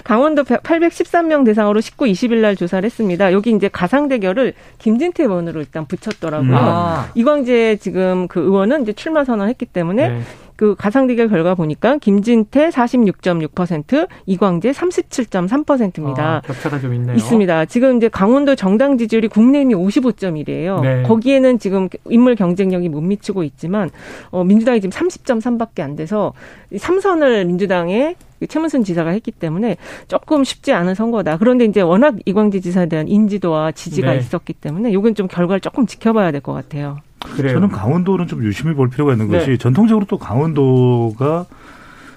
강원도 0.03 0.43
813명 0.43 1.43
대상으로 1.45 1.81
19, 1.81 2.05
20일 2.05 2.35
날 2.41 2.55
조사를 2.55 2.85
했습니다. 2.85 3.31
여기 3.33 3.49
이제 3.51 3.67
가상 3.67 4.07
대결을 4.09 4.53
김진태 4.77 5.23
의원으로 5.23 5.61
일단 5.61 5.87
붙였더라고요. 5.87 6.55
아, 6.55 7.09
이광재 7.15 7.77
지금 7.77 8.27
그 8.27 8.41
의원은 8.41 8.83
이제 8.83 8.93
출마 8.93 9.23
선언했기 9.23 9.65
때문에 9.67 10.09
네. 10.09 10.21
그 10.55 10.75
가상 10.77 11.07
대결 11.07 11.27
결과 11.29 11.55
보니까 11.55 11.97
김진태 11.97 12.69
46.6%, 12.69 14.07
이광재 14.25 14.71
37.3%입니다. 14.71 16.37
아, 16.37 16.41
격차가 16.41 16.79
좀 16.79 16.93
있네요. 16.95 17.15
있습니다. 17.15 17.65
지금 17.65 17.97
이제 17.97 18.09
강원도 18.09 18.55
정당 18.55 18.97
지지율이 18.97 19.27
국내임이 19.27 19.73
55.1이에요. 19.75 20.81
네. 20.81 21.03
거기에는 21.03 21.59
지금 21.59 21.89
인물 22.09 22.35
경쟁력이 22.35 22.89
못 22.89 23.01
미치고 23.01 23.43
있지만 23.43 23.89
어, 24.31 24.43
민주당이 24.43 24.81
지금 24.81 24.91
30.3밖에 24.91 25.81
안 25.81 25.95
돼서 25.95 26.33
이 26.71 26.77
삼선을 26.77 27.45
민주당에 27.45 28.15
최문순 28.49 28.83
지사가 28.83 29.11
했기 29.11 29.31
때문에 29.31 29.77
조금 30.09 30.43
쉽지 30.43 30.73
않은 30.73 30.95
선거다. 30.95 31.37
그런데 31.37 31.63
이제 31.65 31.79
워낙 31.81 32.15
이광재 32.25 32.59
지사에 32.59 32.87
대한 32.87 33.07
인지도와 33.07 33.71
지지가 33.71 34.11
네. 34.11 34.17
있었기 34.19 34.53
때문에 34.53 34.91
이건 34.91 35.15
좀 35.15 35.27
결과를 35.27 35.61
조금 35.61 35.85
지켜봐야 35.85 36.31
될 36.31 36.41
것 36.41 36.51
같아요. 36.51 36.97
그래요. 37.35 37.53
저는 37.53 37.69
강원도는 37.69 38.27
좀 38.27 38.43
유심히 38.43 38.73
볼 38.73 38.89
필요가 38.89 39.13
있는 39.13 39.29
네. 39.29 39.39
것이 39.39 39.57
전통적으로 39.57 40.05
또 40.07 40.17
강원도가 40.17 41.45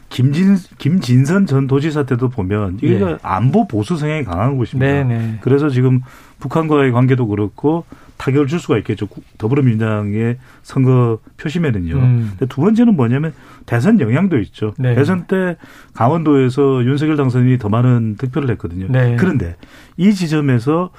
김진 0.09 0.57
김진선 0.79 1.47
전 1.47 1.67
도지사 1.67 2.05
때도 2.05 2.29
보면 2.29 2.79
이게 2.83 3.01
예. 3.01 3.19
안보 3.23 3.67
보수 3.67 3.97
성향이 3.97 4.25
강한 4.25 4.57
곳입니다. 4.57 4.87
네네. 4.87 5.39
그래서 5.41 5.69
지금 5.69 6.01
북한과의 6.39 6.93
관계도 6.93 7.27
그렇고 7.27 7.85
타격을 8.17 8.47
줄 8.47 8.59
수가 8.61 8.79
있겠죠. 8.79 9.07
국- 9.09 9.25
더불어민주당의 9.37 10.39
선거 10.63 11.19
표심에는요. 11.39 11.95
음. 11.97 12.27
근데 12.39 12.47
두 12.47 12.61
번째는 12.63 12.95
뭐냐면 12.97 13.35
대선 13.67 14.01
영향도 14.01 14.39
있죠. 14.39 14.75
네. 14.79 14.95
대선 14.95 15.27
때 15.27 15.57
강원도에서 15.95 16.85
윤석열 16.85 17.17
당선인이 17.17 17.59
더 17.59 17.69
많은 17.69 18.17
득표를 18.17 18.49
했거든요. 18.51 18.87
네. 18.89 19.17
그런데 19.19 19.57
이 19.97 20.15
지점에서 20.15 20.91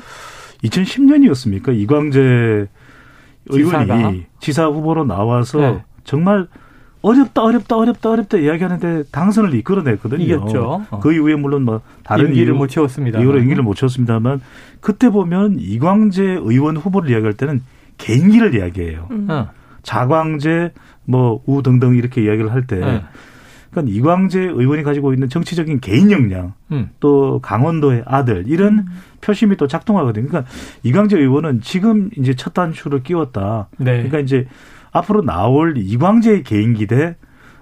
2010년이었습니까? 0.64 1.76
이광재 1.76 2.68
의원이 3.50 3.86
지사가? 3.86 4.14
지사 4.40 4.66
후보로 4.68 5.06
나와서 5.06 5.60
네. 5.60 5.84
정말 6.04 6.48
어렵다 7.02 7.44
어렵다 7.44 7.78
어렵다 7.78 8.10
어렵다 8.10 8.38
이야기하는데 8.38 9.04
당선을 9.12 9.54
이끌어냈거든요. 9.56 10.24
이겼죠. 10.24 10.86
어. 10.90 11.00
그 11.00 11.14
이후에 11.14 11.36
물론 11.36 11.64
뭐 11.64 11.82
다른 12.04 12.28
임기를 12.28 12.54
이유, 12.54 12.58
못 12.58 12.68
채웠습니다. 12.68 13.20
이후로 13.20 13.40
임기를 13.40 13.64
못 13.64 13.76
채웠습니다만 13.76 14.42
그때 14.82 15.10
보면 15.10 15.58
이광재 15.60 16.24
의원 16.42 16.76
후보를 16.78 17.10
이야기할 17.12 17.34
때는 17.34 17.62
개인기를 17.98 18.56
이야기해요. 18.56 19.08
음. 19.12 19.28
어. 19.30 19.48
자광재 19.84 20.72
뭐 21.06 21.42
우 21.46 21.62
등등 21.64 21.96
이렇게 21.96 22.22
이야기를 22.24 22.52
할때 22.52 22.76
네. 22.78 23.04
그러니까 23.82 23.98
이광재 23.98 24.40
의원이 24.40 24.84
가지고 24.84 25.14
있는 25.14 25.30
정치적인 25.30 25.80
개인 25.80 26.12
역량 26.12 26.54
음. 26.72 26.90
또 27.00 27.40
강원도의 27.42 28.04
아들 28.06 28.46
이런 28.48 28.86
표심이 29.22 29.58
또 29.58 29.68
작동하거든요. 29.68 30.28
그러니까 30.28 30.52
이광재 30.84 31.18
의원은 31.18 31.62
지금 31.62 32.10
이제 32.18 32.34
첫 32.34 32.54
단추를 32.54 33.04
끼웠다. 33.04 33.70
네. 33.78 33.94
그러니까 33.94 34.20
이제 34.20 34.48
앞으로 34.92 35.24
나올 35.24 35.76
이광재의 35.78 36.44
개인기 36.44 36.88
대 36.88 37.16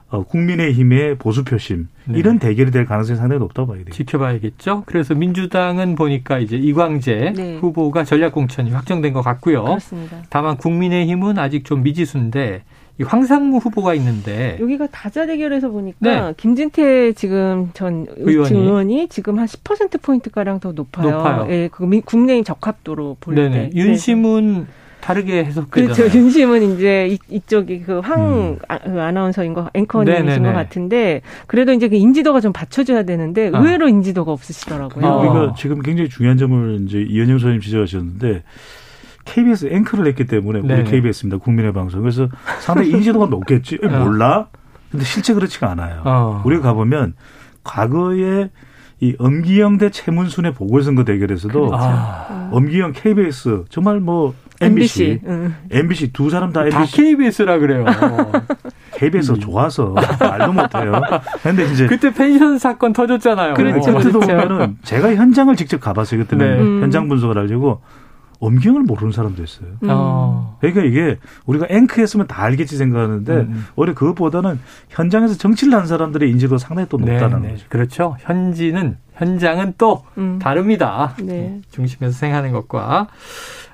어, 0.08 0.24
국민의힘의 0.24 1.18
보수 1.18 1.44
표심 1.44 1.90
네. 2.06 2.20
이런 2.20 2.38
대결이 2.38 2.72
될 2.72 2.86
가능성이 2.86 3.18
상당히 3.18 3.40
높다고 3.40 3.70
봐야 3.70 3.78
돼요. 3.78 3.92
지켜봐야겠죠. 3.92 4.84
그래서 4.86 5.16
민주당은 5.16 5.96
보니까 5.96 6.38
이제 6.38 6.56
이광재 6.56 7.34
네. 7.36 7.58
후보가 7.58 8.04
전략 8.04 8.32
공천이 8.32 8.72
확정된 8.72 9.14
것 9.14 9.22
같고요. 9.22 9.64
그렇습니다. 9.64 10.18
다만 10.30 10.58
국민의힘은 10.58 11.40
아직 11.40 11.66
좀 11.66 11.82
미지수인데 11.84 12.64
이 12.98 13.04
황상무 13.04 13.58
후보가 13.58 13.94
있는데 13.96 14.58
여기가 14.62 14.88
다자 14.88 15.26
대결에서 15.26 15.70
보니까 15.70 15.98
네. 16.00 16.34
김진태 16.38 17.12
지금 17.14 17.70
전 17.74 18.06
의원이. 18.18 18.58
의원이, 18.58 19.08
지금 19.10 19.38
한 19.40 19.46
10% 19.48 20.02
포인트 20.02 20.30
가량 20.30 20.60
더 20.62 20.72
높아요. 20.72 21.12
높아요. 21.12 21.48
예, 21.50 21.68
그 21.72 21.84
미- 21.84 22.00
국내인 22.02 22.44
적합도로 22.46 23.18
볼 23.20 23.36
네네. 23.36 23.70
때. 23.70 23.76
윤심은 23.76 24.68
다르게 25.02 25.44
해석되잖아요. 25.44 25.94
그렇죠. 25.94 26.18
윤심은 26.18 26.76
이제 26.78 27.08
이, 27.12 27.20
이쪽이 27.30 27.82
그황 27.82 28.54
음. 28.54 28.60
아, 28.70 28.80
그 28.80 29.00
아나운서인 29.02 29.54
거 29.54 29.70
앵커님이신 29.74 30.26
네네네. 30.26 30.48
것 30.48 30.54
같은데 30.54 31.22
그래도 31.48 31.74
이제 31.74 31.90
그 31.90 31.96
인지도가 31.96 32.40
좀 32.40 32.54
받쳐줘야 32.54 33.04
되는데 33.04 33.52
아. 33.54 33.60
의외로 33.60 33.88
인지도가 33.90 34.32
없으시더라고요. 34.32 35.06
우리가 35.20 35.54
지금 35.58 35.82
굉장히 35.82 36.10
중요한 36.10 36.38
점을 36.38 36.80
이제 36.88 37.02
이현영 37.02 37.38
소장님 37.40 37.60
지적하셨는데 37.62 38.42
KBS 39.36 39.68
앵커를 39.70 40.08
했기 40.08 40.26
때문에 40.26 40.62
네. 40.62 40.74
우리 40.76 40.84
KBS입니다. 40.86 41.44
국민의 41.44 41.74
방송. 41.74 42.02
그래서 42.02 42.30
상당히 42.62 42.92
인지도가 42.92 43.26
높겠지. 43.26 43.78
에, 43.84 43.88
어. 43.88 44.06
몰라? 44.06 44.48
근데 44.90 45.04
실제 45.04 45.34
그렇지가 45.34 45.70
않아요. 45.72 46.02
어. 46.06 46.42
우리가 46.46 46.64
가보면 46.64 47.16
과거에 47.66 48.50
이 49.02 49.14
엄기영 49.20 49.78
대 49.78 49.90
최문순의 49.90 50.54
보궐선거 50.54 51.04
대결에서도 51.04 51.70
아, 51.74 52.50
엄기영 52.54 52.94
KBS 52.94 53.66
정말 53.68 54.00
뭐 54.00 54.34
MBC, 54.62 55.04
MBC. 55.04 55.22
응. 55.28 55.56
MBC 55.70 56.14
두 56.14 56.30
사람 56.30 56.54
다다 56.54 56.68
MBC, 56.68 56.96
KBS라 56.96 57.58
그래요. 57.58 57.84
KBS가 58.94 59.38
좋아서 59.40 59.94
말도 60.18 60.54
못해요. 60.54 60.94
근데 61.44 61.70
이제 61.70 61.88
그때 61.88 62.14
펜션 62.14 62.58
사건 62.58 62.94
터졌잖아요. 62.94 63.56
그렇죠. 63.56 63.94
그때도 63.98 64.20
그렇죠. 64.22 64.38
보면은 64.48 64.78
제가 64.84 65.14
현장을 65.16 65.54
직접 65.58 65.82
가봤어요. 65.82 66.22
그때는 66.22 66.56
네. 66.56 66.62
음. 66.62 66.82
현장 66.84 67.10
분석을 67.10 67.38
하려고 67.38 67.82
엄기영을 68.46 68.84
모르는 68.84 69.12
사람도 69.12 69.44
있어요. 69.44 69.68
음. 69.84 69.88
어. 69.90 70.58
그러니까 70.62 70.84
이게 70.84 71.18
우리가 71.46 71.68
앵크 71.70 72.02
했으면 72.02 72.28
다 72.28 72.44
알겠지 72.44 72.78
생각하는데 72.78 73.34
음. 73.34 73.66
오히려 73.76 73.94
그것보다는 73.94 74.60
현장에서 74.90 75.36
정치를 75.38 75.74
하는 75.74 75.88
사람들의 75.88 76.30
인지도가 76.30 76.58
상당히 76.58 76.88
또 76.90 76.98
높다는 76.98 77.42
네, 77.42 77.48
네. 77.48 77.54
거죠. 77.54 77.66
그렇죠. 77.70 78.18
현지는 78.20 78.98
현장은 79.14 79.76
또 79.78 80.04
음. 80.18 80.40
다릅니다. 80.40 81.16
네. 81.22 81.62
중심에서 81.72 82.18
생각하는 82.18 82.52
것과 82.52 83.08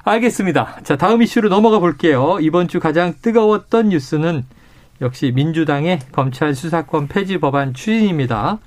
알겠습니다. 0.04 0.80
자 0.84 0.96
다음 0.96 1.22
이슈로 1.22 1.50
넘어가 1.50 1.80
볼게요. 1.80 2.38
이번 2.42 2.68
주 2.68 2.80
가장 2.80 3.14
뜨거웠던 3.22 3.90
뉴스는 3.90 4.44
역시 5.02 5.32
민주당의 5.34 6.00
검찰 6.12 6.54
수사권 6.54 7.08
폐지 7.08 7.40
법안 7.40 7.74
추진입니다. 7.74 8.60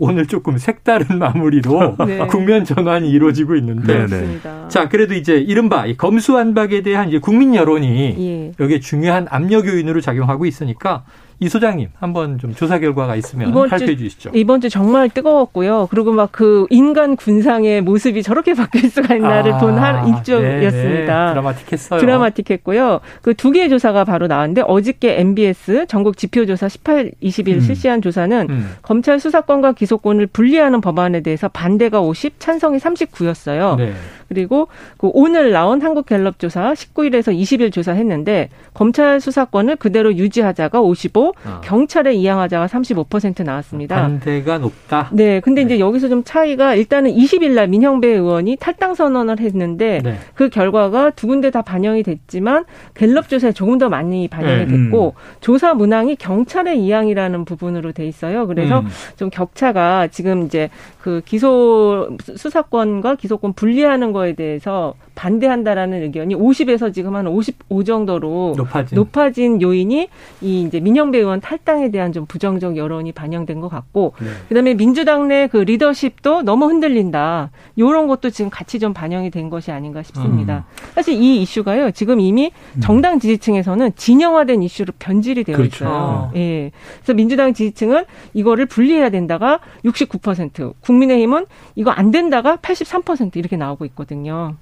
오늘 0.00 0.26
조금 0.26 0.56
색다른 0.56 1.18
마무리로 1.18 1.96
네. 2.08 2.26
국면 2.26 2.64
전환이 2.64 3.10
이루어지고 3.10 3.54
있는데 3.56 3.92
네, 3.92 4.00
네. 4.00 4.06
그렇습니다. 4.06 4.68
자 4.68 4.88
그래도 4.88 5.14
이제 5.14 5.36
이른바 5.36 5.84
이 5.86 5.96
검수완박에 5.96 6.80
대한 6.80 7.08
이제 7.08 7.18
국민 7.18 7.54
여론이 7.54 8.16
예. 8.18 8.52
여기에 8.58 8.80
중요한 8.80 9.26
압력 9.30 9.66
요인으로 9.66 10.00
작용하고 10.00 10.46
있으니까 10.46 11.04
이 11.42 11.48
소장님 11.48 11.88
한번 11.98 12.38
좀 12.38 12.54
조사 12.54 12.78
결과가 12.78 13.16
있으면 13.16 13.48
이번 13.48 13.64
주- 13.66 13.70
발표해 13.70 13.96
주 13.96 14.08
시죠. 14.10 14.30
이번 14.34 14.60
주 14.60 14.68
정말 14.68 15.08
뜨거웠고요. 15.08 15.88
그리고 15.90 16.12
막 16.12 16.30
그 16.32 16.66
인간 16.70 17.16
군상의 17.16 17.80
모습이 17.80 18.22
저렇게 18.22 18.52
바뀔 18.54 18.88
수가 18.90 19.14
있나를 19.16 19.58
본한 19.58 20.04
네네. 20.04 20.16
일주였습니다. 20.18 21.30
드라마틱했어요. 21.32 22.00
드라마틱했고요. 22.00 23.00
그 23.22 23.34
두 23.34 23.50
개의 23.52 23.68
조사가 23.70 24.04
바로 24.04 24.26
나왔는데 24.26 24.62
어저께 24.66 25.18
MBS 25.20 25.86
전국 25.88 26.16
지표조사 26.18 26.68
18, 26.68 27.12
20일 27.22 27.54
음. 27.54 27.60
실시한 27.60 28.02
조사는 28.02 28.46
음. 28.50 28.70
검찰 28.82 29.18
수사권과 29.18 29.72
기소권을 29.72 30.26
분리하는 30.26 30.80
법안에 30.82 31.22
대해서 31.22 31.48
반대가 31.48 32.00
50, 32.00 32.38
찬성이 32.38 32.78
39였어요. 32.78 33.76
네. 33.76 33.92
그리고 34.28 34.68
그 34.98 35.10
오늘 35.12 35.50
나온 35.52 35.80
한국갤럽 35.82 36.38
조사 36.38 36.72
19일에서 36.74 37.36
20일 37.36 37.72
조사했는데 37.72 38.50
검찰 38.74 39.20
수사권을 39.20 39.76
그대로 39.76 40.14
유지하자가 40.14 40.80
55, 40.80 41.29
나왔고 41.30 41.34
어. 41.44 41.60
경찰에 41.62 42.14
이양하자가 42.14 42.66
35% 42.66 43.44
나왔습니다. 43.44 43.96
반대가 43.96 44.58
높다. 44.58 45.08
네, 45.12 45.40
근데 45.40 45.62
이제 45.62 45.78
여기서 45.78 46.08
좀 46.08 46.22
차이가 46.24 46.74
일단은 46.74 47.12
20일 47.12 47.52
날 47.52 47.68
민형배 47.68 48.08
의원이 48.08 48.56
탈당 48.60 48.94
선언을 48.94 49.40
했는데 49.40 50.00
네. 50.02 50.18
그 50.34 50.48
결과가 50.48 51.10
두 51.10 51.26
군데 51.26 51.50
다 51.50 51.62
반영이 51.62 52.02
됐지만 52.02 52.64
갤럽 52.94 53.28
조사에 53.28 53.52
조금 53.52 53.78
더 53.78 53.88
많이 53.88 54.28
반영이 54.28 54.66
네. 54.66 54.66
됐고 54.66 55.14
조사 55.40 55.74
문항이 55.74 56.16
경찰의 56.16 56.80
이양이라는 56.80 57.44
부분으로 57.44 57.92
돼 57.92 58.06
있어요. 58.06 58.46
그래서 58.46 58.80
음. 58.80 58.88
좀 59.16 59.30
격차가 59.30 60.08
지금 60.08 60.46
이제 60.46 60.70
그 61.00 61.22
기소 61.24 62.16
수사권과 62.36 63.16
기소권 63.16 63.54
분리하는 63.54 64.12
거에 64.12 64.34
대해서 64.34 64.94
반대한다라는 65.20 66.02
의견이 66.02 66.34
50에서 66.34 66.94
지금 66.94 67.14
한 67.14 67.26
55 67.26 67.84
정도로 67.84 68.54
높아진. 68.56 68.96
높아진 68.96 69.60
요인이 69.60 70.08
이 70.40 70.62
이제 70.62 70.80
민영배 70.80 71.18
의원 71.18 71.42
탈당에 71.42 71.90
대한 71.90 72.12
좀 72.12 72.24
부정적 72.24 72.78
여론이 72.78 73.12
반영된 73.12 73.60
것 73.60 73.68
같고 73.68 74.14
네. 74.18 74.28
그다음에 74.48 74.74
민주당 74.74 75.28
내 75.28 75.48
그 75.50 75.58
리더십도 75.58 76.42
너무 76.42 76.66
흔들린다. 76.66 77.50
요런 77.78 78.06
것도 78.06 78.30
지금 78.30 78.50
같이 78.50 78.78
좀 78.78 78.92
반영이 78.94 79.30
된 79.30 79.50
것이 79.50 79.70
아닌가 79.72 80.02
싶습니다. 80.02 80.64
음. 80.68 80.92
사실 80.94 81.14
이 81.14 81.42
이슈가요. 81.42 81.90
지금 81.90 82.20
이미 82.20 82.52
정당 82.80 83.18
지지층에서는 83.18 83.92
진영화된 83.96 84.62
이슈로 84.62 84.92
변질이 84.98 85.44
되어 85.44 85.56
그렇죠. 85.56 85.84
있어요. 85.84 86.30
예. 86.36 86.70
그래서 86.98 87.14
민주당 87.14 87.52
지지층은 87.52 88.04
이거를 88.34 88.66
분리해야 88.66 89.10
된다가 89.10 89.60
69%, 89.84 90.74
국민의힘은 90.80 91.46
이거 91.74 91.90
안 91.90 92.10
된다가 92.10 92.56
83% 92.56 93.36
이렇게 93.36 93.56
나오고 93.56 93.84
있거든요. 93.86 94.54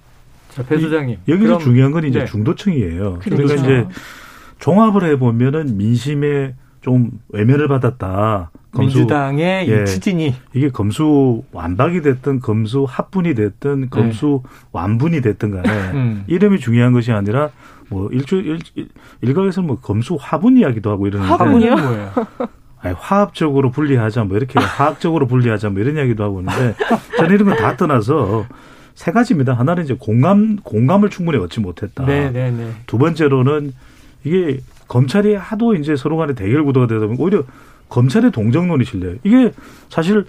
자, 0.54 0.62
배 0.64 0.78
소장님. 0.78 1.18
여기서 1.28 1.46
그럼- 1.46 1.60
중요한 1.60 1.92
건 1.92 2.04
이제 2.04 2.20
네. 2.20 2.24
중도층이에요. 2.24 3.18
그러니까 3.20 3.30
그렇죠. 3.30 3.54
이제 3.54 3.86
종합을 4.58 5.04
해보면은 5.04 5.76
민심에 5.76 6.54
좀 6.80 7.10
외면을 7.30 7.68
받았다. 7.68 8.50
검수 8.70 8.98
민주당의 8.98 9.68
예. 9.70 9.82
이 9.82 9.86
추진이 9.86 10.34
이게 10.52 10.68
검수 10.68 11.42
완박이 11.52 12.02
됐든 12.02 12.40
검수 12.40 12.84
합분이 12.88 13.34
됐든 13.34 13.88
검수 13.90 14.42
완분이 14.72 15.20
됐든 15.22 15.50
간에 15.50 15.62
음. 15.94 16.24
이름이 16.26 16.58
중요한 16.60 16.92
것이 16.92 17.10
아니라 17.12 17.50
뭐 17.88 18.08
일주 18.12 18.36
일, 18.36 18.58
일- 18.74 18.88
일각에서는 19.22 19.66
뭐 19.66 19.78
검수 19.80 20.16
화분 20.20 20.58
이야기도 20.58 20.90
하고 20.90 21.06
이러는데 21.06 21.30
화분이요? 21.32 21.76
뭐예요? 21.76 22.10
아니, 22.80 22.94
화합적으로 22.96 23.70
분리하자 23.70 24.24
뭐 24.24 24.36
이렇게 24.36 24.60
화학적으로 24.60 25.26
분리하자 25.26 25.70
뭐 25.70 25.80
이런 25.80 25.96
이야기도 25.96 26.22
하고 26.22 26.40
있는데 26.40 26.74
저는 27.16 27.34
이런 27.34 27.48
건 27.48 27.56
다 27.56 27.76
떠나서 27.76 28.46
세 28.98 29.12
가지입니다. 29.12 29.54
하나는 29.54 29.84
이제 29.84 29.94
공감 29.96 30.56
공감을 30.56 31.08
충분히 31.08 31.38
얻지 31.38 31.60
못했다. 31.60 32.04
네, 32.04 32.32
네, 32.32 32.50
네. 32.50 32.72
두 32.88 32.98
번째로는 32.98 33.72
이게 34.24 34.58
검찰이 34.88 35.36
하도 35.36 35.76
이제 35.76 35.94
서로 35.94 36.16
간에 36.16 36.34
대결 36.34 36.64
구도가 36.64 36.88
되다 36.88 37.02
보면 37.02 37.16
오히려 37.20 37.44
검찰의 37.90 38.32
동정론이 38.32 38.84
실려요. 38.84 39.14
이게 39.22 39.52
사실 39.88 40.24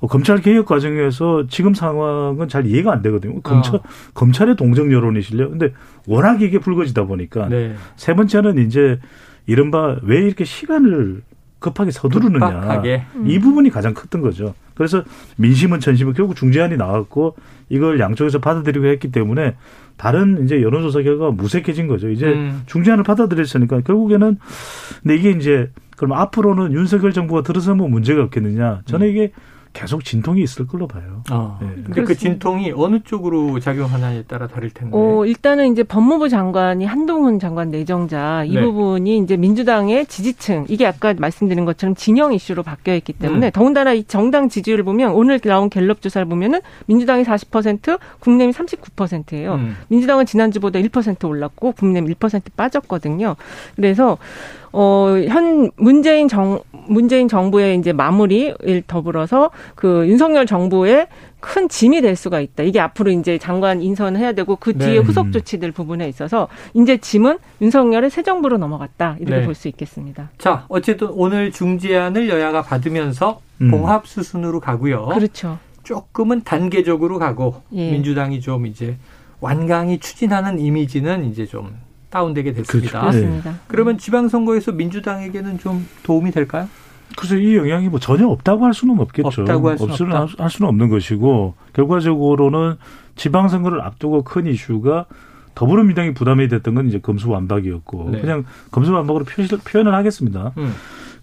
어, 0.00 0.06
검찰 0.06 0.40
개혁 0.40 0.64
과정에서 0.64 1.48
지금 1.50 1.74
상황은 1.74 2.48
잘 2.48 2.64
이해가 2.64 2.90
안 2.92 3.02
되거든요. 3.02 3.42
검찰 3.42 3.74
어. 3.74 3.82
검찰의 4.14 4.56
동정 4.56 4.90
여론이 4.90 5.20
실려. 5.20 5.50
근데 5.50 5.74
워낙 6.06 6.40
이게 6.40 6.58
불거지다 6.58 7.04
보니까 7.04 7.50
네. 7.50 7.74
세 7.96 8.14
번째는 8.14 8.56
이제 8.66 8.98
이른바 9.46 9.98
왜 10.02 10.22
이렇게 10.22 10.46
시간을 10.46 11.20
급하게 11.58 11.90
서두르느냐. 11.90 12.38
급박하게. 12.38 13.04
이 13.26 13.38
부분이 13.38 13.68
가장 13.68 13.92
컸던 13.92 14.22
거죠. 14.22 14.54
그래서 14.78 15.02
민심은 15.36 15.80
천심은 15.80 16.14
결국 16.14 16.36
중재안이 16.36 16.76
나왔고 16.76 17.36
이걸 17.68 17.98
양쪽에서 17.98 18.38
받아들이고 18.38 18.86
했기 18.86 19.10
때문에 19.10 19.56
다른 19.96 20.44
이제 20.44 20.62
여론조사 20.62 21.02
결과가 21.02 21.32
무색해진 21.32 21.88
거죠. 21.88 22.08
이제 22.08 22.26
음. 22.26 22.62
중재안을 22.66 23.02
받아들였으니까 23.02 23.80
결국에는 23.80 24.38
근데 25.02 25.16
이게 25.16 25.30
이제 25.30 25.70
그럼 25.96 26.12
앞으로는 26.12 26.72
윤석열 26.72 27.12
정부가 27.12 27.42
들어서면 27.42 27.90
문제가 27.90 28.22
없겠느냐. 28.22 28.82
저는 28.84 29.08
이게 29.08 29.32
계속 29.78 30.04
진통이 30.04 30.42
있을 30.42 30.66
걸로 30.66 30.88
봐요. 30.88 31.22
어. 31.30 31.56
네. 31.62 31.68
근데 31.84 32.02
그. 32.02 32.16
진통이 32.16 32.72
어느 32.74 32.98
쪽으로 33.04 33.60
작용하냐에 33.60 34.24
따라 34.24 34.48
다를 34.48 34.70
텐데. 34.70 34.90
어, 34.92 35.24
일단은 35.24 35.70
이제 35.70 35.84
법무부 35.84 36.28
장관이 36.28 36.84
한동훈 36.84 37.38
장관 37.38 37.70
내정자 37.70 38.42
이 38.44 38.54
네. 38.54 38.60
부분이 38.60 39.18
이제 39.18 39.36
민주당의 39.36 40.06
지지층 40.06 40.66
이게 40.68 40.84
아까 40.84 41.14
말씀드린 41.16 41.64
것처럼 41.64 41.94
진영 41.94 42.32
이슈로 42.32 42.64
바뀌어 42.64 42.96
있기 42.96 43.12
때문에 43.12 43.46
음. 43.46 43.52
더군다나 43.52 43.92
이 43.92 44.02
정당 44.02 44.48
지지율을 44.48 44.82
보면 44.82 45.12
오늘 45.12 45.38
나온 45.38 45.70
갤럽 45.70 46.02
조사를 46.02 46.26
보면은 46.26 46.60
민주당이 46.86 47.22
40% 47.22 48.00
국민의힘이 48.18 48.66
39%예요. 48.66 49.54
음. 49.54 49.76
민주당은 49.86 50.26
지난주보다 50.26 50.80
1% 50.80 51.24
올랐고 51.28 51.72
국민의힘 51.72 52.16
1% 52.16 52.42
빠졌거든요. 52.56 53.36
그래서 53.76 54.18
어, 54.72 55.16
현 55.28 55.70
문재인 55.76 56.28
정 56.28 56.60
문재인 56.86 57.28
정부의 57.28 57.78
이제 57.78 57.92
마무리를 57.92 58.82
더불어서 58.86 59.50
그 59.74 60.06
윤석열 60.08 60.46
정부의 60.46 61.08
큰 61.40 61.68
짐이 61.68 62.00
될 62.00 62.16
수가 62.16 62.40
있다. 62.40 62.62
이게 62.64 62.80
앞으로 62.80 63.10
이제 63.10 63.38
장관 63.38 63.80
인선을 63.82 64.18
해야 64.18 64.32
되고 64.32 64.56
그 64.56 64.76
뒤에 64.76 64.94
네. 64.94 64.98
후속 64.98 65.32
조치들 65.32 65.72
부분에 65.72 66.08
있어서 66.08 66.48
이제 66.74 66.96
짐은 66.96 67.38
윤석열의 67.60 68.10
새 68.10 68.22
정부로 68.22 68.58
넘어갔다. 68.58 69.16
이렇게 69.20 69.40
네. 69.40 69.44
볼수 69.44 69.68
있겠습니다. 69.68 70.30
자, 70.38 70.64
어쨌든 70.68 71.08
오늘 71.10 71.52
중재안을 71.52 72.28
여야가 72.28 72.62
받으면서 72.62 73.40
음. 73.60 73.70
봉합 73.70 74.06
수순으로 74.06 74.60
가고요. 74.60 75.06
그렇죠. 75.06 75.58
조금은 75.84 76.42
단계적으로 76.42 77.18
가고 77.18 77.62
예. 77.72 77.90
민주당이 77.92 78.40
좀 78.40 78.66
이제 78.66 78.96
완강히 79.40 79.98
추진하는 79.98 80.58
이미지는 80.58 81.24
이제 81.24 81.46
좀 81.46 81.76
다운되게 82.10 82.52
됐습니다. 82.52 83.00
그렇죠. 83.00 83.18
네. 83.20 83.40
그러면 83.66 83.98
지방선거에서 83.98 84.72
민주당에게는 84.72 85.58
좀 85.58 85.86
도움이 86.02 86.30
될까요? 86.30 86.68
그래서 87.16 87.36
이 87.36 87.56
영향이 87.56 87.88
뭐 87.88 87.98
전혀 87.98 88.26
없다고 88.26 88.64
할 88.64 88.74
수는 88.74 88.98
없겠죠. 88.98 89.42
없다고 89.42 89.68
할 89.70 89.78
수는 89.78 89.94
없을- 89.94 90.12
없다. 90.14 90.42
할 90.44 90.50
수는 90.50 90.68
없는 90.68 90.88
것이고 90.88 91.54
결과적으로는 91.72 92.76
지방선거를 93.16 93.80
앞두고 93.80 94.22
큰 94.24 94.46
이슈가 94.46 95.06
더불어민주당이 95.54 96.14
부담이 96.14 96.48
됐던 96.48 96.74
건 96.74 96.86
이제 96.86 96.98
검수 97.00 97.28
완박이었고 97.30 98.10
네. 98.12 98.20
그냥 98.20 98.44
검수 98.70 98.92
완박으로 98.92 99.24
표시, 99.24 99.56
표현을 99.56 99.92
하겠습니다. 99.94 100.52
음. 100.58 100.72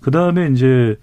그 0.02 0.12
다음에 0.12 0.50
이제 0.50 0.98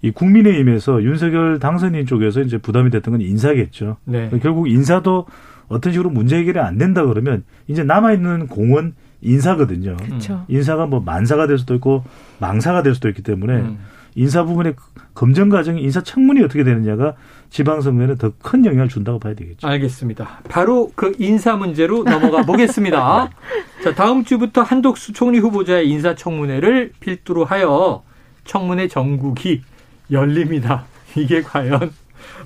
이 0.00 0.10
국민의힘에서 0.12 1.02
윤석열 1.02 1.58
당선인 1.58 2.06
쪽에서 2.06 2.40
이제 2.40 2.56
부담이 2.56 2.90
됐던 2.90 3.12
건 3.12 3.20
인사겠죠. 3.20 3.96
네. 4.04 4.30
결국 4.42 4.70
인사도 4.70 5.26
어떤 5.66 5.92
식으로 5.92 6.08
문제 6.08 6.36
해결이 6.38 6.58
안 6.60 6.78
된다 6.78 7.04
그러면 7.04 7.44
이제 7.66 7.82
남아 7.84 8.12
있는 8.14 8.46
공은 8.46 8.94
인사거든요. 9.20 9.96
그렇죠. 9.96 10.44
인사가 10.48 10.86
뭐 10.86 11.00
만사가 11.00 11.46
될 11.46 11.58
수도 11.58 11.74
있고 11.74 12.04
망사가 12.38 12.82
될 12.82 12.94
수도 12.94 13.08
있기 13.08 13.22
때문에 13.22 13.52
음. 13.54 13.78
인사 14.14 14.42
부분의 14.44 14.74
검증 15.14 15.48
과정이 15.48 15.80
인사 15.82 16.02
청문이 16.02 16.42
어떻게 16.42 16.64
되느냐가 16.64 17.14
지방선거에는 17.50 18.16
더 18.16 18.32
큰 18.42 18.64
영향을 18.64 18.88
준다고 18.88 19.18
봐야 19.18 19.34
되겠죠. 19.34 19.66
알겠습니다. 19.66 20.40
바로 20.48 20.90
그 20.94 21.12
인사 21.18 21.56
문제로 21.56 22.02
넘어가 22.04 22.42
보겠습니다. 22.42 23.30
자, 23.84 23.94
다음 23.94 24.24
주부터 24.24 24.62
한독수 24.62 25.12
총리 25.12 25.38
후보자의 25.38 25.88
인사 25.88 26.14
청문회를 26.14 26.92
필두로 27.00 27.44
하여 27.44 28.02
청문회 28.44 28.88
정국이 28.88 29.62
열립니다. 30.10 30.84
이게 31.16 31.42
과연 31.42 31.92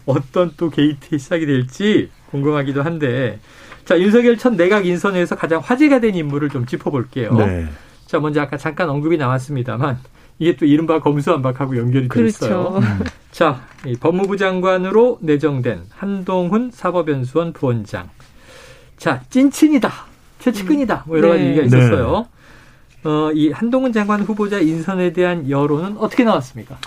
어떤 0.07 0.53
또 0.57 0.69
게이트의 0.71 1.19
시작이 1.19 1.47
될지 1.47 2.11
궁금하기도 2.31 2.83
한데, 2.83 3.39
자, 3.85 3.99
윤석열 3.99 4.37
첫 4.37 4.55
내각 4.55 4.87
인선에서 4.87 5.37
가장 5.37 5.61
화제가 5.61 6.01
된 6.01 6.15
인물을 6.15 6.49
좀 6.51 6.67
짚어볼게요. 6.67 7.35
네. 7.35 7.67
자, 8.07 8.21
먼저 8.21 8.41
아까 8.41 8.57
잠깐 8.57 8.91
언급이 8.91 9.17
나왔습니다만, 9.17 9.99
이게 10.39 10.57
또 10.57 10.67
이른바 10.67 11.01
검수안박하고 11.01 11.77
연결이 11.77 12.09
돼 12.09 12.25
있어요. 12.27 12.81
그렇죠. 12.81 13.05
자, 13.31 13.63
이 13.87 13.95
법무부 13.97 14.37
장관으로 14.37 15.19
내정된 15.21 15.85
한동훈 15.91 16.71
사법연수원 16.73 17.53
부원장. 17.53 18.09
자, 18.97 19.23
찐친이다. 19.31 19.91
최측근이다. 20.39 21.05
뭐 21.07 21.19
여러 21.19 21.29
가지 21.31 21.43
네. 21.43 21.49
얘기가 21.51 21.67
있었어요. 21.67 22.27
어, 23.05 23.31
이 23.35 23.51
한동훈 23.51 23.93
장관 23.93 24.21
후보자 24.21 24.59
인선에 24.61 25.13
대한 25.13 25.49
여론은 25.49 25.97
어떻게 25.99 26.25
나왔습니까? 26.25 26.79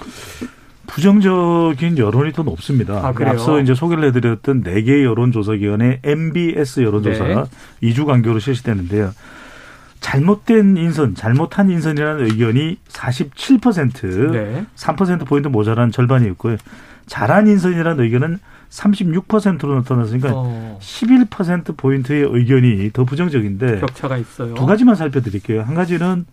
부정적인 0.88 1.98
여론이 1.98 2.34
더 2.34 2.44
높습니다. 2.44 3.06
아, 3.06 3.12
그래요? 3.14 3.32
앞서 3.32 3.60
이제 3.60 3.74
소개를 3.74 4.06
해드렸던 4.06 4.62
네개 4.62 5.04
여론조사기관의 5.04 6.00
MBS 6.04 6.82
여론조사 6.82 7.24
네. 7.24 7.44
이 7.82 7.94
2주 7.94 8.06
간격으로 8.06 8.40
실시되는데요. 8.40 9.12
잘못된 10.00 10.78
인선, 10.78 11.16
잘못한 11.16 11.72
인선이라는 11.72 12.26
의견이 12.26 12.78
47%, 12.90 14.32
네. 14.32 14.66
3%포인트 14.76 15.48
모자란 15.48 15.92
절반이었고요. 15.92 16.58
잘한 17.08 17.48
인선이라는 17.48 18.04
의견은 18.04 18.40
36%로 18.70 19.76
나타났으니까 19.76 20.30
어, 20.34 20.80
11%포인트의 20.82 22.28
의견이 22.30 22.92
더 22.92 23.04
부정적인데 23.04 23.80
격차가 23.80 24.18
있어요. 24.18 24.54
두 24.54 24.66
가지만 24.66 24.96
살펴드릴게요. 24.96 25.62
한 25.62 25.76
가지는 25.76 26.26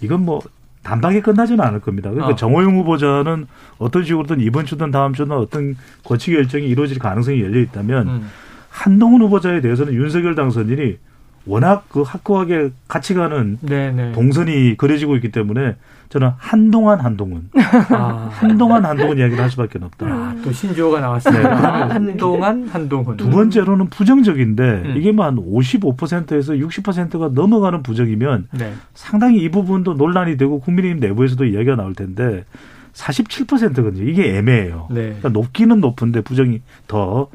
이건 0.00 0.24
뭐 0.24 0.40
단박에 0.84 1.20
끝나지는 1.20 1.64
않을 1.64 1.80
겁니다. 1.80 2.10
그러니까 2.10 2.34
어. 2.34 2.36
정호영 2.36 2.76
후보자는 2.76 3.46
어떤 3.78 4.04
식으로든 4.04 4.40
이번 4.40 4.66
주든 4.66 4.90
다음 4.90 5.14
주든 5.14 5.32
어떤 5.32 5.76
거치 6.04 6.30
결정이 6.30 6.66
이루어질 6.66 6.98
가능성이 6.98 7.40
열려 7.40 7.58
있다면 7.60 8.06
음. 8.06 8.30
한동훈 8.68 9.22
후보자에 9.22 9.60
대해서는 9.60 9.94
윤석열 9.94 10.34
당선인이 10.34 10.98
워낙 11.46 11.84
그 11.88 12.02
확고하게 12.02 12.70
같이 12.88 13.14
가는 13.14 13.58
네네. 13.60 14.12
동선이 14.12 14.76
그려지고 14.76 15.16
있기 15.16 15.30
때문에 15.30 15.76
저는 16.08 16.30
한동안 16.36 17.00
한동훈, 17.00 17.48
아, 17.90 18.28
한동안 18.32 18.84
한동훈 18.84 19.18
이야기를 19.18 19.42
할 19.42 19.50
수밖에 19.50 19.78
없다. 19.82 20.06
아, 20.06 20.36
또 20.44 20.52
신조어가 20.52 21.00
나왔습니다. 21.00 21.88
네. 21.88 21.92
한동안 21.92 22.68
한동훈. 22.68 23.16
두 23.16 23.28
번째로는 23.30 23.88
부정적인데 23.88 24.62
음. 24.62 24.94
이게 24.96 25.10
뭐 25.12 25.24
한 25.24 25.36
55%에서 25.36 26.52
60%가 26.52 27.30
넘어가는 27.34 27.82
부정이면 27.82 28.48
네. 28.52 28.74
상당히 28.94 29.38
이 29.38 29.50
부분도 29.50 29.94
논란이 29.94 30.36
되고 30.36 30.60
국민의힘 30.60 31.00
내부에서도 31.00 31.44
이야기가 31.46 31.76
나올 31.76 31.94
텐데 31.94 32.44
47%거든요. 32.92 34.08
이게 34.08 34.36
애매해요. 34.36 34.86
네. 34.90 35.02
그러니까 35.06 35.30
높기는 35.30 35.80
높은데 35.80 36.20
부정이 36.20 36.60
더 36.86 37.28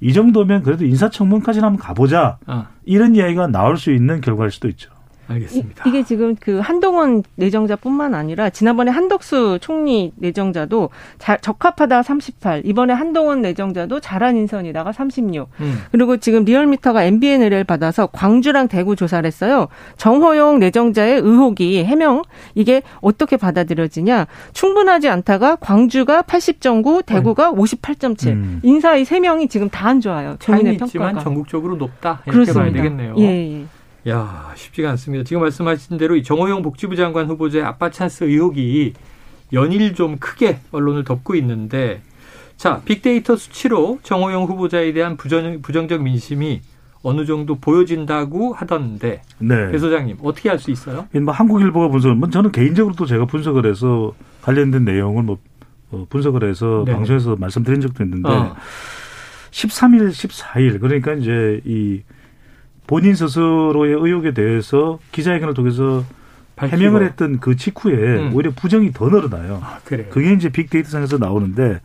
이 0.00 0.12
정도면 0.12 0.62
그래도 0.62 0.84
인사청문까지는 0.84 1.66
한번 1.66 1.80
가보자 1.80 2.38
아, 2.46 2.68
이런 2.84 3.14
이야기가 3.14 3.48
나올 3.48 3.76
수 3.78 3.92
있는 3.92 4.20
결과일 4.20 4.50
수도 4.50 4.68
있죠. 4.68 4.90
알겠습니다. 5.28 5.88
이, 5.88 5.92
게 5.92 6.02
지금 6.04 6.36
그 6.38 6.58
한동훈 6.58 7.22
내정자뿐만 7.36 8.14
아니라 8.14 8.50
지난번에 8.50 8.90
한덕수 8.90 9.58
총리 9.60 10.12
내정자도 10.16 10.90
자, 11.18 11.36
적합하다 11.38 12.02
38, 12.02 12.62
이번에 12.66 12.92
한동훈 12.92 13.40
내정자도 13.40 14.00
잘한 14.00 14.36
인선이다가 14.36 14.92
36. 14.92 15.48
음. 15.60 15.78
그리고 15.90 16.18
지금 16.18 16.44
리얼미터가 16.44 17.04
MBN 17.04 17.42
의뢰를 17.42 17.64
받아서 17.64 18.06
광주랑 18.06 18.68
대구 18.68 18.94
조사를 18.96 19.26
했어요. 19.26 19.68
정호용 19.96 20.58
내정자의 20.58 21.20
의혹이 21.20 21.82
해명 21.84 22.22
이게 22.54 22.82
어떻게 23.00 23.36
받아들여지냐? 23.36 24.26
충분하지 24.52 25.08
않다가 25.08 25.56
광주가 25.56 26.22
80.9, 26.22 27.06
대구가 27.06 27.50
58.7. 27.52 28.28
음. 28.28 28.60
인사 28.62 28.94
이 28.94 29.04
세 29.06 29.20
명이 29.20 29.48
지금 29.48 29.70
다 29.70 29.86
안 29.86 30.00
좋아요. 30.00 30.34
차이는 30.40 30.72
있지만 30.72 31.10
평가가. 31.10 31.20
전국적으로 31.22 31.76
높다. 31.76 32.20
이렇게 32.26 32.30
그렇습니다. 32.32 32.60
봐야 32.60 32.72
되겠네요. 32.72 33.14
예, 33.18 33.60
예. 33.60 33.64
야, 34.08 34.52
쉽지가 34.54 34.90
않습니다. 34.90 35.24
지금 35.24 35.42
말씀하신 35.42 35.98
대로 35.98 36.16
이 36.16 36.22
정호영 36.22 36.62
복지부 36.62 36.94
장관 36.96 37.26
후보자의 37.28 37.64
아빠 37.64 37.90
찬스 37.90 38.24
의혹이 38.24 38.92
연일 39.52 39.94
좀 39.94 40.18
크게 40.18 40.58
언론을 40.70 41.04
덮고 41.04 41.34
있는데 41.36 42.02
자, 42.56 42.80
빅데이터 42.84 43.36
수치로 43.36 43.98
정호영 44.02 44.44
후보자에 44.44 44.92
대한 44.92 45.16
부정, 45.16 45.60
부정적 45.60 46.02
민심이 46.02 46.62
어느 47.02 47.24
정도 47.24 47.56
보여진다고 47.56 48.54
하던데 48.54 49.22
네. 49.38 49.70
배 49.70 49.78
소장님 49.78 50.18
어떻게 50.22 50.48
할 50.48 50.58
수 50.58 50.70
있어요? 50.70 51.06
뭐 51.12 51.32
한국일보가 51.32 51.88
분석을, 51.88 52.16
뭐 52.16 52.30
저는 52.30 52.50
개인적으로 52.52 52.94
또 52.96 53.06
제가 53.06 53.26
분석을 53.26 53.66
해서 53.66 54.12
관련된 54.42 54.84
내용을 54.84 55.22
뭐 55.22 55.38
어, 55.90 56.06
분석을 56.08 56.48
해서 56.48 56.82
네. 56.86 56.92
방송에서 56.94 57.36
말씀드린 57.36 57.80
적도 57.80 58.02
있는데 58.02 58.28
어. 58.28 58.56
13일, 59.50 60.10
14일 60.10 60.80
그러니까 60.80 61.12
이제 61.14 61.60
이 61.64 62.02
본인 62.86 63.14
스스로의 63.14 63.94
의혹에 63.94 64.32
대해서 64.32 64.98
기자회견을 65.12 65.54
통해서 65.54 66.04
밝히고. 66.56 66.76
해명을 66.76 67.04
했던 67.04 67.38
그 67.40 67.56
직후에 67.56 67.94
음. 67.94 68.34
오히려 68.34 68.50
부정이 68.54 68.92
더 68.92 69.08
늘어나요. 69.08 69.60
아, 69.62 69.78
그래요. 69.84 70.06
그게 70.10 70.32
이제 70.32 70.48
빅데이터 70.48 70.88
상에서 70.88 71.18
나오는데 71.18 71.80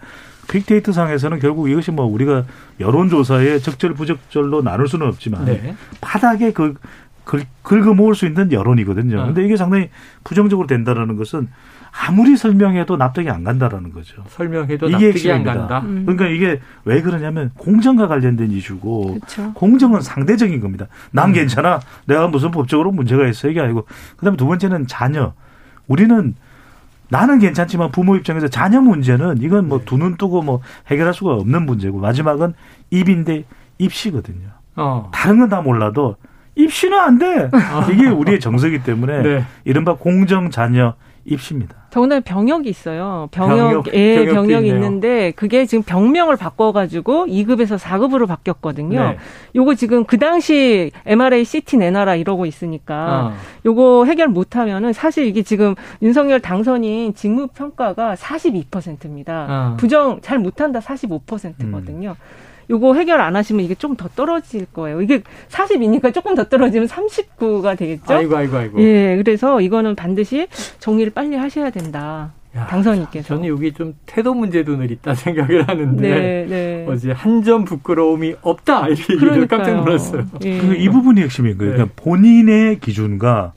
빅데이터 0.50 0.92
상에서는 0.92 1.40
결국 1.40 1.70
이것이 1.70 1.92
뭐 1.92 2.06
우리가 2.06 2.46
여론조사의 2.80 3.62
적절 3.62 3.94
부적절로 3.94 4.62
나눌 4.62 4.88
수는 4.88 5.08
없지만 5.08 5.46
네. 5.46 5.76
바닥에 6.00 6.52
그 6.52 6.76
긁, 7.24 7.46
긁어 7.64 7.94
모을 7.94 8.16
수 8.16 8.26
있는 8.26 8.52
여론이거든요. 8.52 9.20
어. 9.22 9.26
근데 9.28 9.44
이게 9.46 9.56
상당히 9.56 9.90
부정적으로 10.24 10.68
된다라는 10.68 11.16
것은 11.16 11.48
아무리 12.08 12.38
설명해도 12.38 12.96
납득이 12.96 13.30
안 13.30 13.44
간다라는 13.44 13.92
거죠. 13.92 14.24
설명해도 14.30 14.88
이게 14.88 14.92
납득이 14.92 15.06
안 15.32 15.40
핵심입니다. 15.40 15.54
간다. 15.54 15.80
음. 15.82 16.06
그러니까 16.06 16.28
이게 16.28 16.62
왜 16.86 17.02
그러냐면 17.02 17.52
공정과 17.58 18.08
관련된 18.08 18.50
이슈고 18.52 19.16
그렇죠. 19.16 19.54
공정은 19.54 20.02
상대적인 20.02 20.62
겁니다. 20.62 20.88
난 21.12 21.30
음. 21.30 21.34
괜찮아. 21.34 21.82
내가 22.06 22.28
무슨 22.28 22.52
법적으로 22.52 22.92
문제가 22.92 23.28
있어 23.28 23.50
이게 23.50 23.60
아니고 23.60 23.86
그다음에 24.18 24.38
두 24.38 24.46
번째는 24.48 24.88
자녀. 24.88 25.34
우리는 25.88 26.34
나는 27.10 27.40
괜찮지만 27.40 27.92
부모 27.92 28.16
입장에서 28.16 28.48
자녀 28.48 28.80
문제는 28.80 29.42
이건 29.42 29.68
뭐 29.68 29.80
네. 29.80 29.86
두눈 29.86 30.16
뜨고 30.16 30.42
뭐 30.44 30.62
해결할 30.88 31.14
수가 31.14 31.34
없는 31.34 31.66
문제고 31.66 32.00
마지막은 32.00 32.54
입인데 32.90 33.44
입시거든요. 33.80 34.48
어. 34.78 35.10
다른 35.14 35.40
건 35.40 35.50
다 35.50 35.60
몰라도 35.62 36.16
입시는 36.56 36.98
안 36.98 37.18
돼. 37.18 37.50
이게 37.92 38.08
우리의 38.08 38.40
정서이기 38.40 38.84
때문에 38.84 39.22
네. 39.22 39.44
이른바 39.64 39.96
공정 39.96 40.50
자녀 40.50 40.96
입시입니다. 41.24 41.76
더군다나 41.92 42.22
병역이 42.22 42.70
있어요. 42.70 43.28
병역, 43.32 43.84
병역, 43.84 43.94
예, 43.94 44.26
병역이 44.26 44.68
있네요. 44.68 44.76
있는데 44.76 45.32
그게 45.32 45.66
지금 45.66 45.84
병명을 45.84 46.36
바꿔가지고 46.38 47.28
2급에서 47.28 47.78
4급으로 47.78 48.28
바뀌었거든요. 48.28 49.00
네. 49.00 49.18
요거 49.56 49.76
지금 49.76 50.06
그 50.06 50.18
당시 50.18 50.92
MRA 51.06 51.44
CT 51.44 51.78
내놔라 51.78 52.16
이러고 52.16 52.46
있으니까 52.46 53.28
어. 53.28 53.34
요거 53.66 54.06
해결 54.06 54.30
못하면은 54.30 54.94
사실 54.94 55.26
이게 55.26 55.44
지금 55.44 55.76
윤석열 56.02 56.40
당선인 56.40 57.14
직무 57.14 57.48
평가가 57.48 58.16
42%입니다. 58.16 59.48
어. 59.50 59.78
부정 59.78 60.22
잘 60.22 60.40
못한다 60.40 60.80
45%거든요. 60.80 62.16
음. 62.18 62.51
요거 62.72 62.96
해결 62.96 63.22
안 63.22 63.36
하시면 63.36 63.64
이게 63.66 63.76
좀 63.76 63.96
더 63.96 64.08
떨어질 64.16 64.66
거예요. 64.66 65.02
이게 65.02 65.22
40이니까 65.50 66.14
조금 66.14 66.34
더 66.36 66.46
떨어지면 66.48 66.88
39가 66.88 67.78
되겠죠? 67.78 68.14
아이고 68.14 68.36
아이고 68.38 68.58
아이고. 68.58 68.82
예, 68.82 69.16
그래서 69.18 69.60
이거는 69.62 69.96
반드시 69.96 70.48
정리를 70.80 71.12
빨리 71.14 71.36
하셔야 71.36 71.70
된다. 71.70 72.32
야, 72.56 72.66
당선인께서. 72.68 73.28
저는 73.30 73.48
여기 73.48 73.72
좀 73.74 73.94
태도 74.06 74.34
문제도 74.34 74.76
늘 74.76 74.92
있다 74.92 75.14
생각을 75.16 75.68
하는데 75.68 76.02
네, 76.02 76.46
네. 76.50 76.86
어제 76.90 77.12
한 77.12 77.44
점 77.44 77.64
부끄러움이 77.66 78.36
없다 78.42 78.88
이렇게 78.90 79.14
얘기를 79.14 79.48
깜짝 79.48 79.76
놀랐어요. 79.78 80.26
예. 80.44 80.58
그이 80.60 80.90
부분이 80.90 81.22
핵심인 81.22 81.58
거예요. 81.58 81.72
네. 81.72 81.78
그러니까 81.78 82.02
본인의 82.04 82.80
기준과 82.80 83.54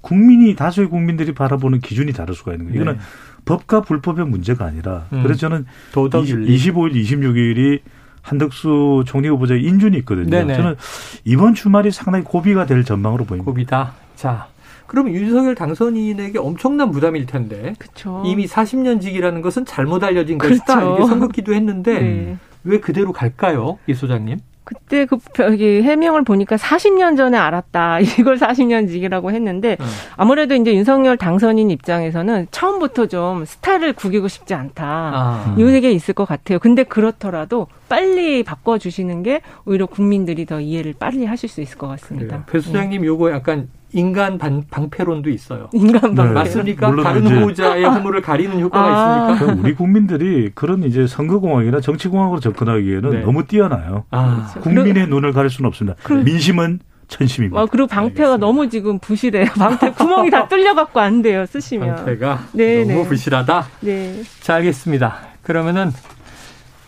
국민이 0.00 0.54
다수의 0.54 0.88
국민들이 0.88 1.32
바라보는 1.32 1.80
기준이 1.80 2.12
다를 2.12 2.34
수가 2.34 2.52
있는 2.52 2.66
거예요. 2.66 2.82
이거는 2.82 2.98
네. 2.98 3.04
법과 3.46 3.82
불법의 3.82 4.26
문제가 4.26 4.64
아니라 4.66 5.06
음. 5.12 5.22
그래서 5.22 5.40
저는 5.40 5.66
도덕 5.92 6.26
윤리. 6.28 6.56
25일, 6.56 6.94
26일이 6.94 7.80
한덕수 8.24 9.04
총리 9.06 9.28
후보자 9.28 9.54
인준이 9.54 9.98
있거든요. 9.98 10.28
네네. 10.30 10.54
저는 10.54 10.76
이번 11.24 11.54
주말이 11.54 11.90
상당히 11.90 12.24
고비가 12.24 12.64
될 12.64 12.82
전망으로 12.82 13.24
보입니다. 13.24 13.44
고비다. 13.44 13.94
자, 14.16 14.46
그럼 14.86 15.10
윤석열 15.10 15.54
당선인에게 15.54 16.38
엄청난 16.38 16.90
부담일 16.90 17.26
텐데 17.26 17.74
그렇죠. 17.78 18.22
이미 18.24 18.46
40년 18.46 19.00
직이라는 19.00 19.42
것은 19.42 19.66
잘못 19.66 20.02
알려진. 20.02 20.38
것이다 20.38 20.82
이렇게 20.82 21.06
선긋기도 21.06 21.54
했는데 21.54 22.00
네. 22.00 22.36
왜 22.64 22.80
그대로 22.80 23.12
갈까요, 23.12 23.78
이 23.86 23.92
소장님? 23.94 24.38
그때 24.64 25.04
그 25.06 25.18
여기 25.40 25.82
해명을 25.82 26.24
보니까 26.24 26.56
40년 26.56 27.16
전에 27.16 27.36
알았다. 27.36 28.00
이걸 28.18 28.38
40년직이라고 28.38 29.30
했는데 29.30 29.76
어. 29.78 29.84
아무래도 30.16 30.54
이제 30.54 30.74
윤석열 30.74 31.16
당선인 31.16 31.70
입장에서는 31.70 32.48
처음부터 32.50 33.06
좀 33.06 33.44
스타를 33.44 33.92
구기고 33.92 34.28
싶지 34.28 34.54
않다. 34.54 34.84
아, 34.86 35.56
이게 35.58 35.92
있을 35.92 36.14
것 36.14 36.24
같아요. 36.26 36.58
근데 36.58 36.82
그렇더라도 36.82 37.68
빨리 37.88 38.42
바꿔 38.42 38.78
주시는 38.78 39.22
게 39.22 39.42
오히려 39.66 39.86
국민들이 39.86 40.46
더 40.46 40.60
이해를 40.60 40.94
빨리 40.98 41.26
하실 41.26 41.48
수 41.48 41.60
있을 41.60 41.76
것. 41.78 41.84
같습니다. 41.88 42.44
배 42.46 42.58
소장님 42.60 43.04
요거 43.04 43.30
약간 43.30 43.68
인간 43.94 44.38
반, 44.38 44.64
방패론도 44.70 45.30
있어요. 45.30 45.70
인간 45.72 46.10
네. 46.10 46.16
방패. 46.16 46.34
맞습니까? 46.34 46.88
물론 46.88 47.04
다른 47.04 47.26
후보자의 47.26 47.84
허물을 47.84 48.20
가리는 48.22 48.60
효과가 48.60 48.86
아. 49.28 49.32
있습니까? 49.32 49.60
우리 49.62 49.74
국민들이 49.74 50.50
그런 50.54 50.82
이제 50.82 51.06
선거공학이나 51.06 51.80
정치공학으로 51.80 52.40
접근하기에는 52.40 53.10
네. 53.10 53.20
너무 53.20 53.46
뛰어나요. 53.46 54.04
아, 54.10 54.48
그렇죠. 54.52 54.60
국민의 54.60 55.06
눈을 55.08 55.32
가릴 55.32 55.48
수는 55.48 55.68
없습니다. 55.68 55.96
민심은 56.24 56.80
천심입니다. 57.06 57.60
아, 57.60 57.66
그리고 57.70 57.86
방패가 57.86 58.30
알겠습니다. 58.32 58.46
너무 58.46 58.68
지금 58.68 58.98
부실해요. 58.98 59.46
방패 59.56 59.92
구멍이 59.92 60.30
다 60.30 60.48
뚫려갖고 60.48 60.98
안 60.98 61.22
돼요. 61.22 61.46
쓰시면. 61.46 61.94
방패가 61.96 62.38
네, 62.52 62.84
너무 62.84 63.02
네. 63.04 63.08
부실하다. 63.08 63.66
네. 63.80 64.22
자, 64.40 64.54
알겠습니다. 64.56 65.16
그러면은 65.42 65.92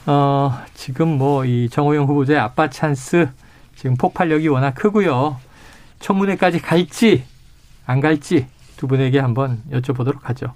어, 0.07 0.53
지금 0.75 1.19
뭐 1.19 1.45
이 1.45 1.69
정호영 1.71 2.07
후보자의 2.07 2.41
아빠 2.41 2.69
찬스 2.69 3.29
지금 3.77 3.97
폭발력이 3.97 4.49
워낙 4.49 4.75
크고요. 4.75 5.37
청문회까지 6.01 6.61
갈지 6.61 7.25
안 7.87 8.01
갈지 8.01 8.47
두 8.77 8.87
분에게 8.87 9.19
한번 9.19 9.63
여쭤보도록 9.71 10.23
하죠. 10.23 10.55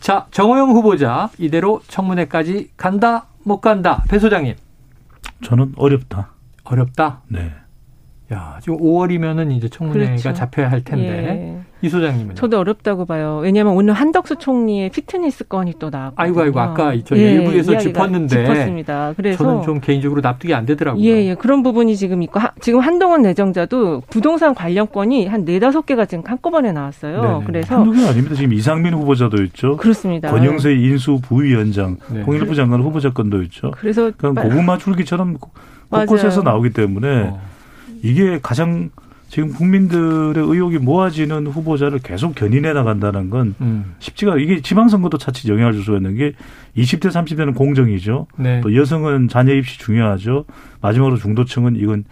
자, 0.00 0.26
정호영 0.30 0.70
후보자 0.70 1.30
이대로 1.38 1.82
청문회까지 1.88 2.70
간다 2.76 3.26
못 3.44 3.60
간다. 3.60 4.04
배 4.08 4.18
소장님 4.18 4.54
저는 5.42 5.74
어렵다. 5.76 6.30
어렵다. 6.64 7.22
네. 7.28 7.52
야, 8.32 8.58
지금 8.62 8.78
5월이면은 8.78 9.52
이제 9.52 9.68
청문회가 9.68 10.10
그렇죠. 10.10 10.32
잡혀야 10.34 10.70
할 10.70 10.84
텐데 10.84 11.08
예. 11.08 11.67
이 11.80 11.88
소장님은 11.88 12.34
저도 12.34 12.58
어렵다고 12.58 13.04
봐요. 13.04 13.38
왜냐하면 13.42 13.74
오늘 13.74 13.94
한덕수 13.94 14.36
총리의 14.36 14.90
피트니스 14.90 15.46
건이 15.46 15.74
또 15.78 15.90
나왔거든요. 15.90 16.24
아이고 16.24 16.40
아이고 16.42 16.58
아까 16.60 16.92
저 17.04 17.14
일부에서 17.14 17.72
이야기가 17.72 17.78
짚었는데 17.78 18.44
짚었습니다. 18.44 19.12
그래서 19.16 19.44
저는 19.44 19.62
좀 19.62 19.80
개인적으로 19.80 20.20
납득이 20.20 20.52
안 20.54 20.66
되더라고요. 20.66 21.04
예, 21.04 21.26
예. 21.28 21.34
그런 21.36 21.62
부분이 21.62 21.96
지금 21.96 22.22
있고, 22.24 22.40
하- 22.40 22.50
지금 22.60 22.80
한동훈 22.80 23.22
내정자도 23.22 24.02
부동산 24.10 24.54
관련권이 24.56 25.26
한 25.28 25.44
네다섯 25.44 25.86
개가 25.86 26.06
지금 26.06 26.24
한꺼번에 26.26 26.72
나왔어요. 26.72 27.22
네네. 27.22 27.44
그래서, 27.46 27.76
한두 27.78 27.92
개 27.92 28.04
아닙니다. 28.08 28.34
지금 28.34 28.52
이상민 28.54 28.94
후보자도 28.94 29.42
있죠. 29.44 29.76
그렇습니다. 29.76 30.30
권영세 30.32 30.72
인수 30.74 31.20
부위원장, 31.22 31.96
네. 32.12 32.24
통일부 32.24 32.56
장관 32.56 32.80
후보자 32.82 33.12
건도 33.12 33.42
있죠. 33.44 33.70
그래서, 33.72 34.10
그냥 34.16 34.34
빨- 34.34 34.48
고구마 34.48 34.78
줄기처럼. 34.78 35.36
곳곳에서 35.90 36.42
나오기 36.42 36.70
때문에 36.70 37.28
어. 37.28 37.40
이게 38.02 38.38
가장 38.42 38.90
지금 39.28 39.52
국민들의 39.52 40.34
의혹이 40.36 40.78
모아지는 40.78 41.46
후보자를 41.46 41.98
계속 41.98 42.34
견인해 42.34 42.72
나간다는 42.72 43.28
건 43.28 43.54
음. 43.60 43.94
쉽지가 43.98 44.38
이게 44.38 44.60
지방선거도 44.60 45.18
차치 45.18 45.48
영향을 45.48 45.74
줄 45.74 45.84
수가 45.84 45.98
있는 45.98 46.16
게 46.16 46.32
20대 46.76 47.10
30대는 47.10 47.54
공정이죠. 47.54 48.26
네. 48.38 48.60
또 48.62 48.74
여성은 48.74 49.28
자녀 49.28 49.52
입시 49.52 49.78
중요하죠. 49.78 50.46
마지막으로 50.80 51.18
중도층은 51.18 51.76
이건 51.76 52.04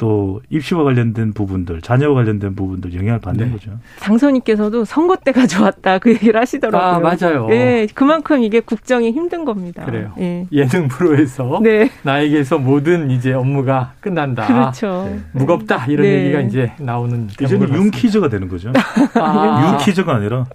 또 0.00 0.40
입시와 0.48 0.82
관련된 0.82 1.34
부분들, 1.34 1.82
자녀와 1.82 2.14
관련된 2.14 2.54
부분들 2.54 2.94
영향을 2.94 3.20
받는 3.20 3.48
네. 3.48 3.52
거죠. 3.52 3.72
당선인께서도 4.00 4.86
선거 4.86 5.14
때가 5.14 5.46
좋았다 5.46 5.98
그 5.98 6.12
얘기를 6.12 6.40
하시더라고요. 6.40 6.90
아, 6.90 6.98
맞아요. 6.98 7.46
예, 7.50 7.86
그만큼 7.92 8.42
이게 8.42 8.60
국정이 8.60 9.10
힘든 9.10 9.44
겁니다. 9.44 9.84
그래요. 9.84 10.14
예. 10.18 10.46
예능 10.52 10.88
프로에서 10.88 11.60
네, 11.62 11.90
나에게서 12.02 12.56
모든 12.56 13.10
이제 13.10 13.34
업무가 13.34 13.92
끝난다. 14.00 14.46
그렇죠. 14.46 15.06
네. 15.10 15.20
무겁다 15.32 15.84
이런 15.84 16.06
네. 16.06 16.24
얘기가 16.24 16.40
이제 16.40 16.72
나오는 16.78 17.28
이제는 17.30 17.50
경우를 17.50 17.68
윤 17.68 17.90
봤습니다. 17.90 17.98
퀴즈가 17.98 18.28
되는 18.30 18.48
거죠. 18.48 18.72
아. 19.20 19.68
윤 19.68 19.84
퀴즈가 19.84 20.14
아니라 20.14 20.46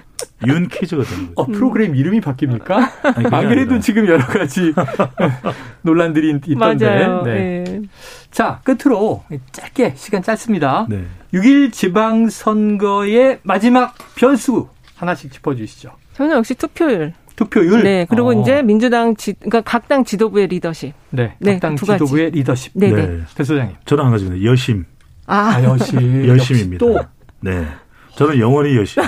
윤 0.48 0.68
되는 1.04 1.32
어, 1.36 1.46
거죠. 1.46 1.52
프로그램 1.58 1.96
이름이 1.96 2.22
바뀝니까? 2.22 2.72
아니, 3.16 3.26
안 3.32 3.48
그래도 3.50 3.72
아니라. 3.72 3.80
지금 3.80 4.08
여러 4.08 4.26
가지 4.26 4.74
논란들이 5.84 6.30
있던데. 6.48 6.86
맞아요. 6.86 7.22
네. 7.24 7.64
예. 7.68 7.82
자, 8.32 8.62
끝으로 8.64 9.24
짧게 9.52 9.94
시간 9.96 10.22
짧습니다. 10.24 10.88
네. 10.90 11.06
6일 11.34 11.72
지방선거의 11.72 13.40
마지막 13.44 13.96
변수 14.16 14.68
하나씩 14.96 15.32
짚어주시죠. 15.32 15.92
저는 16.14 16.38
역시 16.38 16.54
투표율. 16.56 17.14
투표율. 17.36 17.84
네, 17.84 18.06
그리고 18.10 18.30
어. 18.30 18.34
이제 18.42 18.62
민주당 18.62 19.16
지, 19.18 19.34
그러니까 19.34 19.62
각 19.62 19.88
당 19.90 20.06
지도부의 20.06 20.48
리더십. 20.48 20.94
네, 21.10 21.36
네, 21.40 21.54
각당 21.54 21.76
두 21.76 21.86
가지. 21.86 22.00
지도부의 22.06 22.32
리더십. 22.32 22.72
네, 22.76 22.92
네. 22.92 23.06
네. 23.08 23.20
배 23.36 23.44
소장님. 23.44 23.76
저는 23.86 24.06
한 24.06 24.12
가지는 24.12 24.42
여심. 24.44 24.86
아, 25.28 25.56
아, 25.56 25.64
여심. 25.64 26.28
여심입니다. 26.28 26.86
역시 26.86 27.08
네. 27.42 27.68
저는 28.16 28.40
영원히 28.40 28.76
여심. 28.78 29.04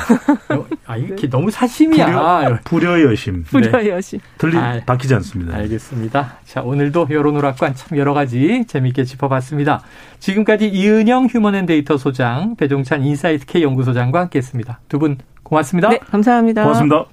또, 0.49 0.67
아, 0.85 0.97
이게 0.97 1.29
너무 1.29 1.49
사심이야. 1.51 2.59
불여 2.65 3.01
여심. 3.03 3.43
불여 3.43 3.87
여심. 3.87 4.19
틀리 4.37 4.57
아, 4.57 4.79
바뀌지 4.85 5.13
않습니다. 5.15 5.55
알겠습니다. 5.55 6.37
자, 6.45 6.61
오늘도 6.61 7.07
여론오락관 7.09 7.75
참 7.75 7.97
여러 7.97 8.13
가지 8.13 8.65
재미있게 8.67 9.03
짚어봤습니다. 9.05 9.81
지금까지 10.19 10.67
이은영 10.67 11.27
휴먼앤데이터 11.27 11.97
소장, 11.97 12.55
배종찬 12.55 13.03
인사이트 13.03 13.45
K 13.45 13.63
연구소장과 13.63 14.19
함께했습니다. 14.21 14.79
두 14.89 14.99
분 14.99 15.17
고맙습니다. 15.43 15.87
네, 15.89 15.99
감사합니다. 15.99 16.63
고맙습니다. 16.63 17.05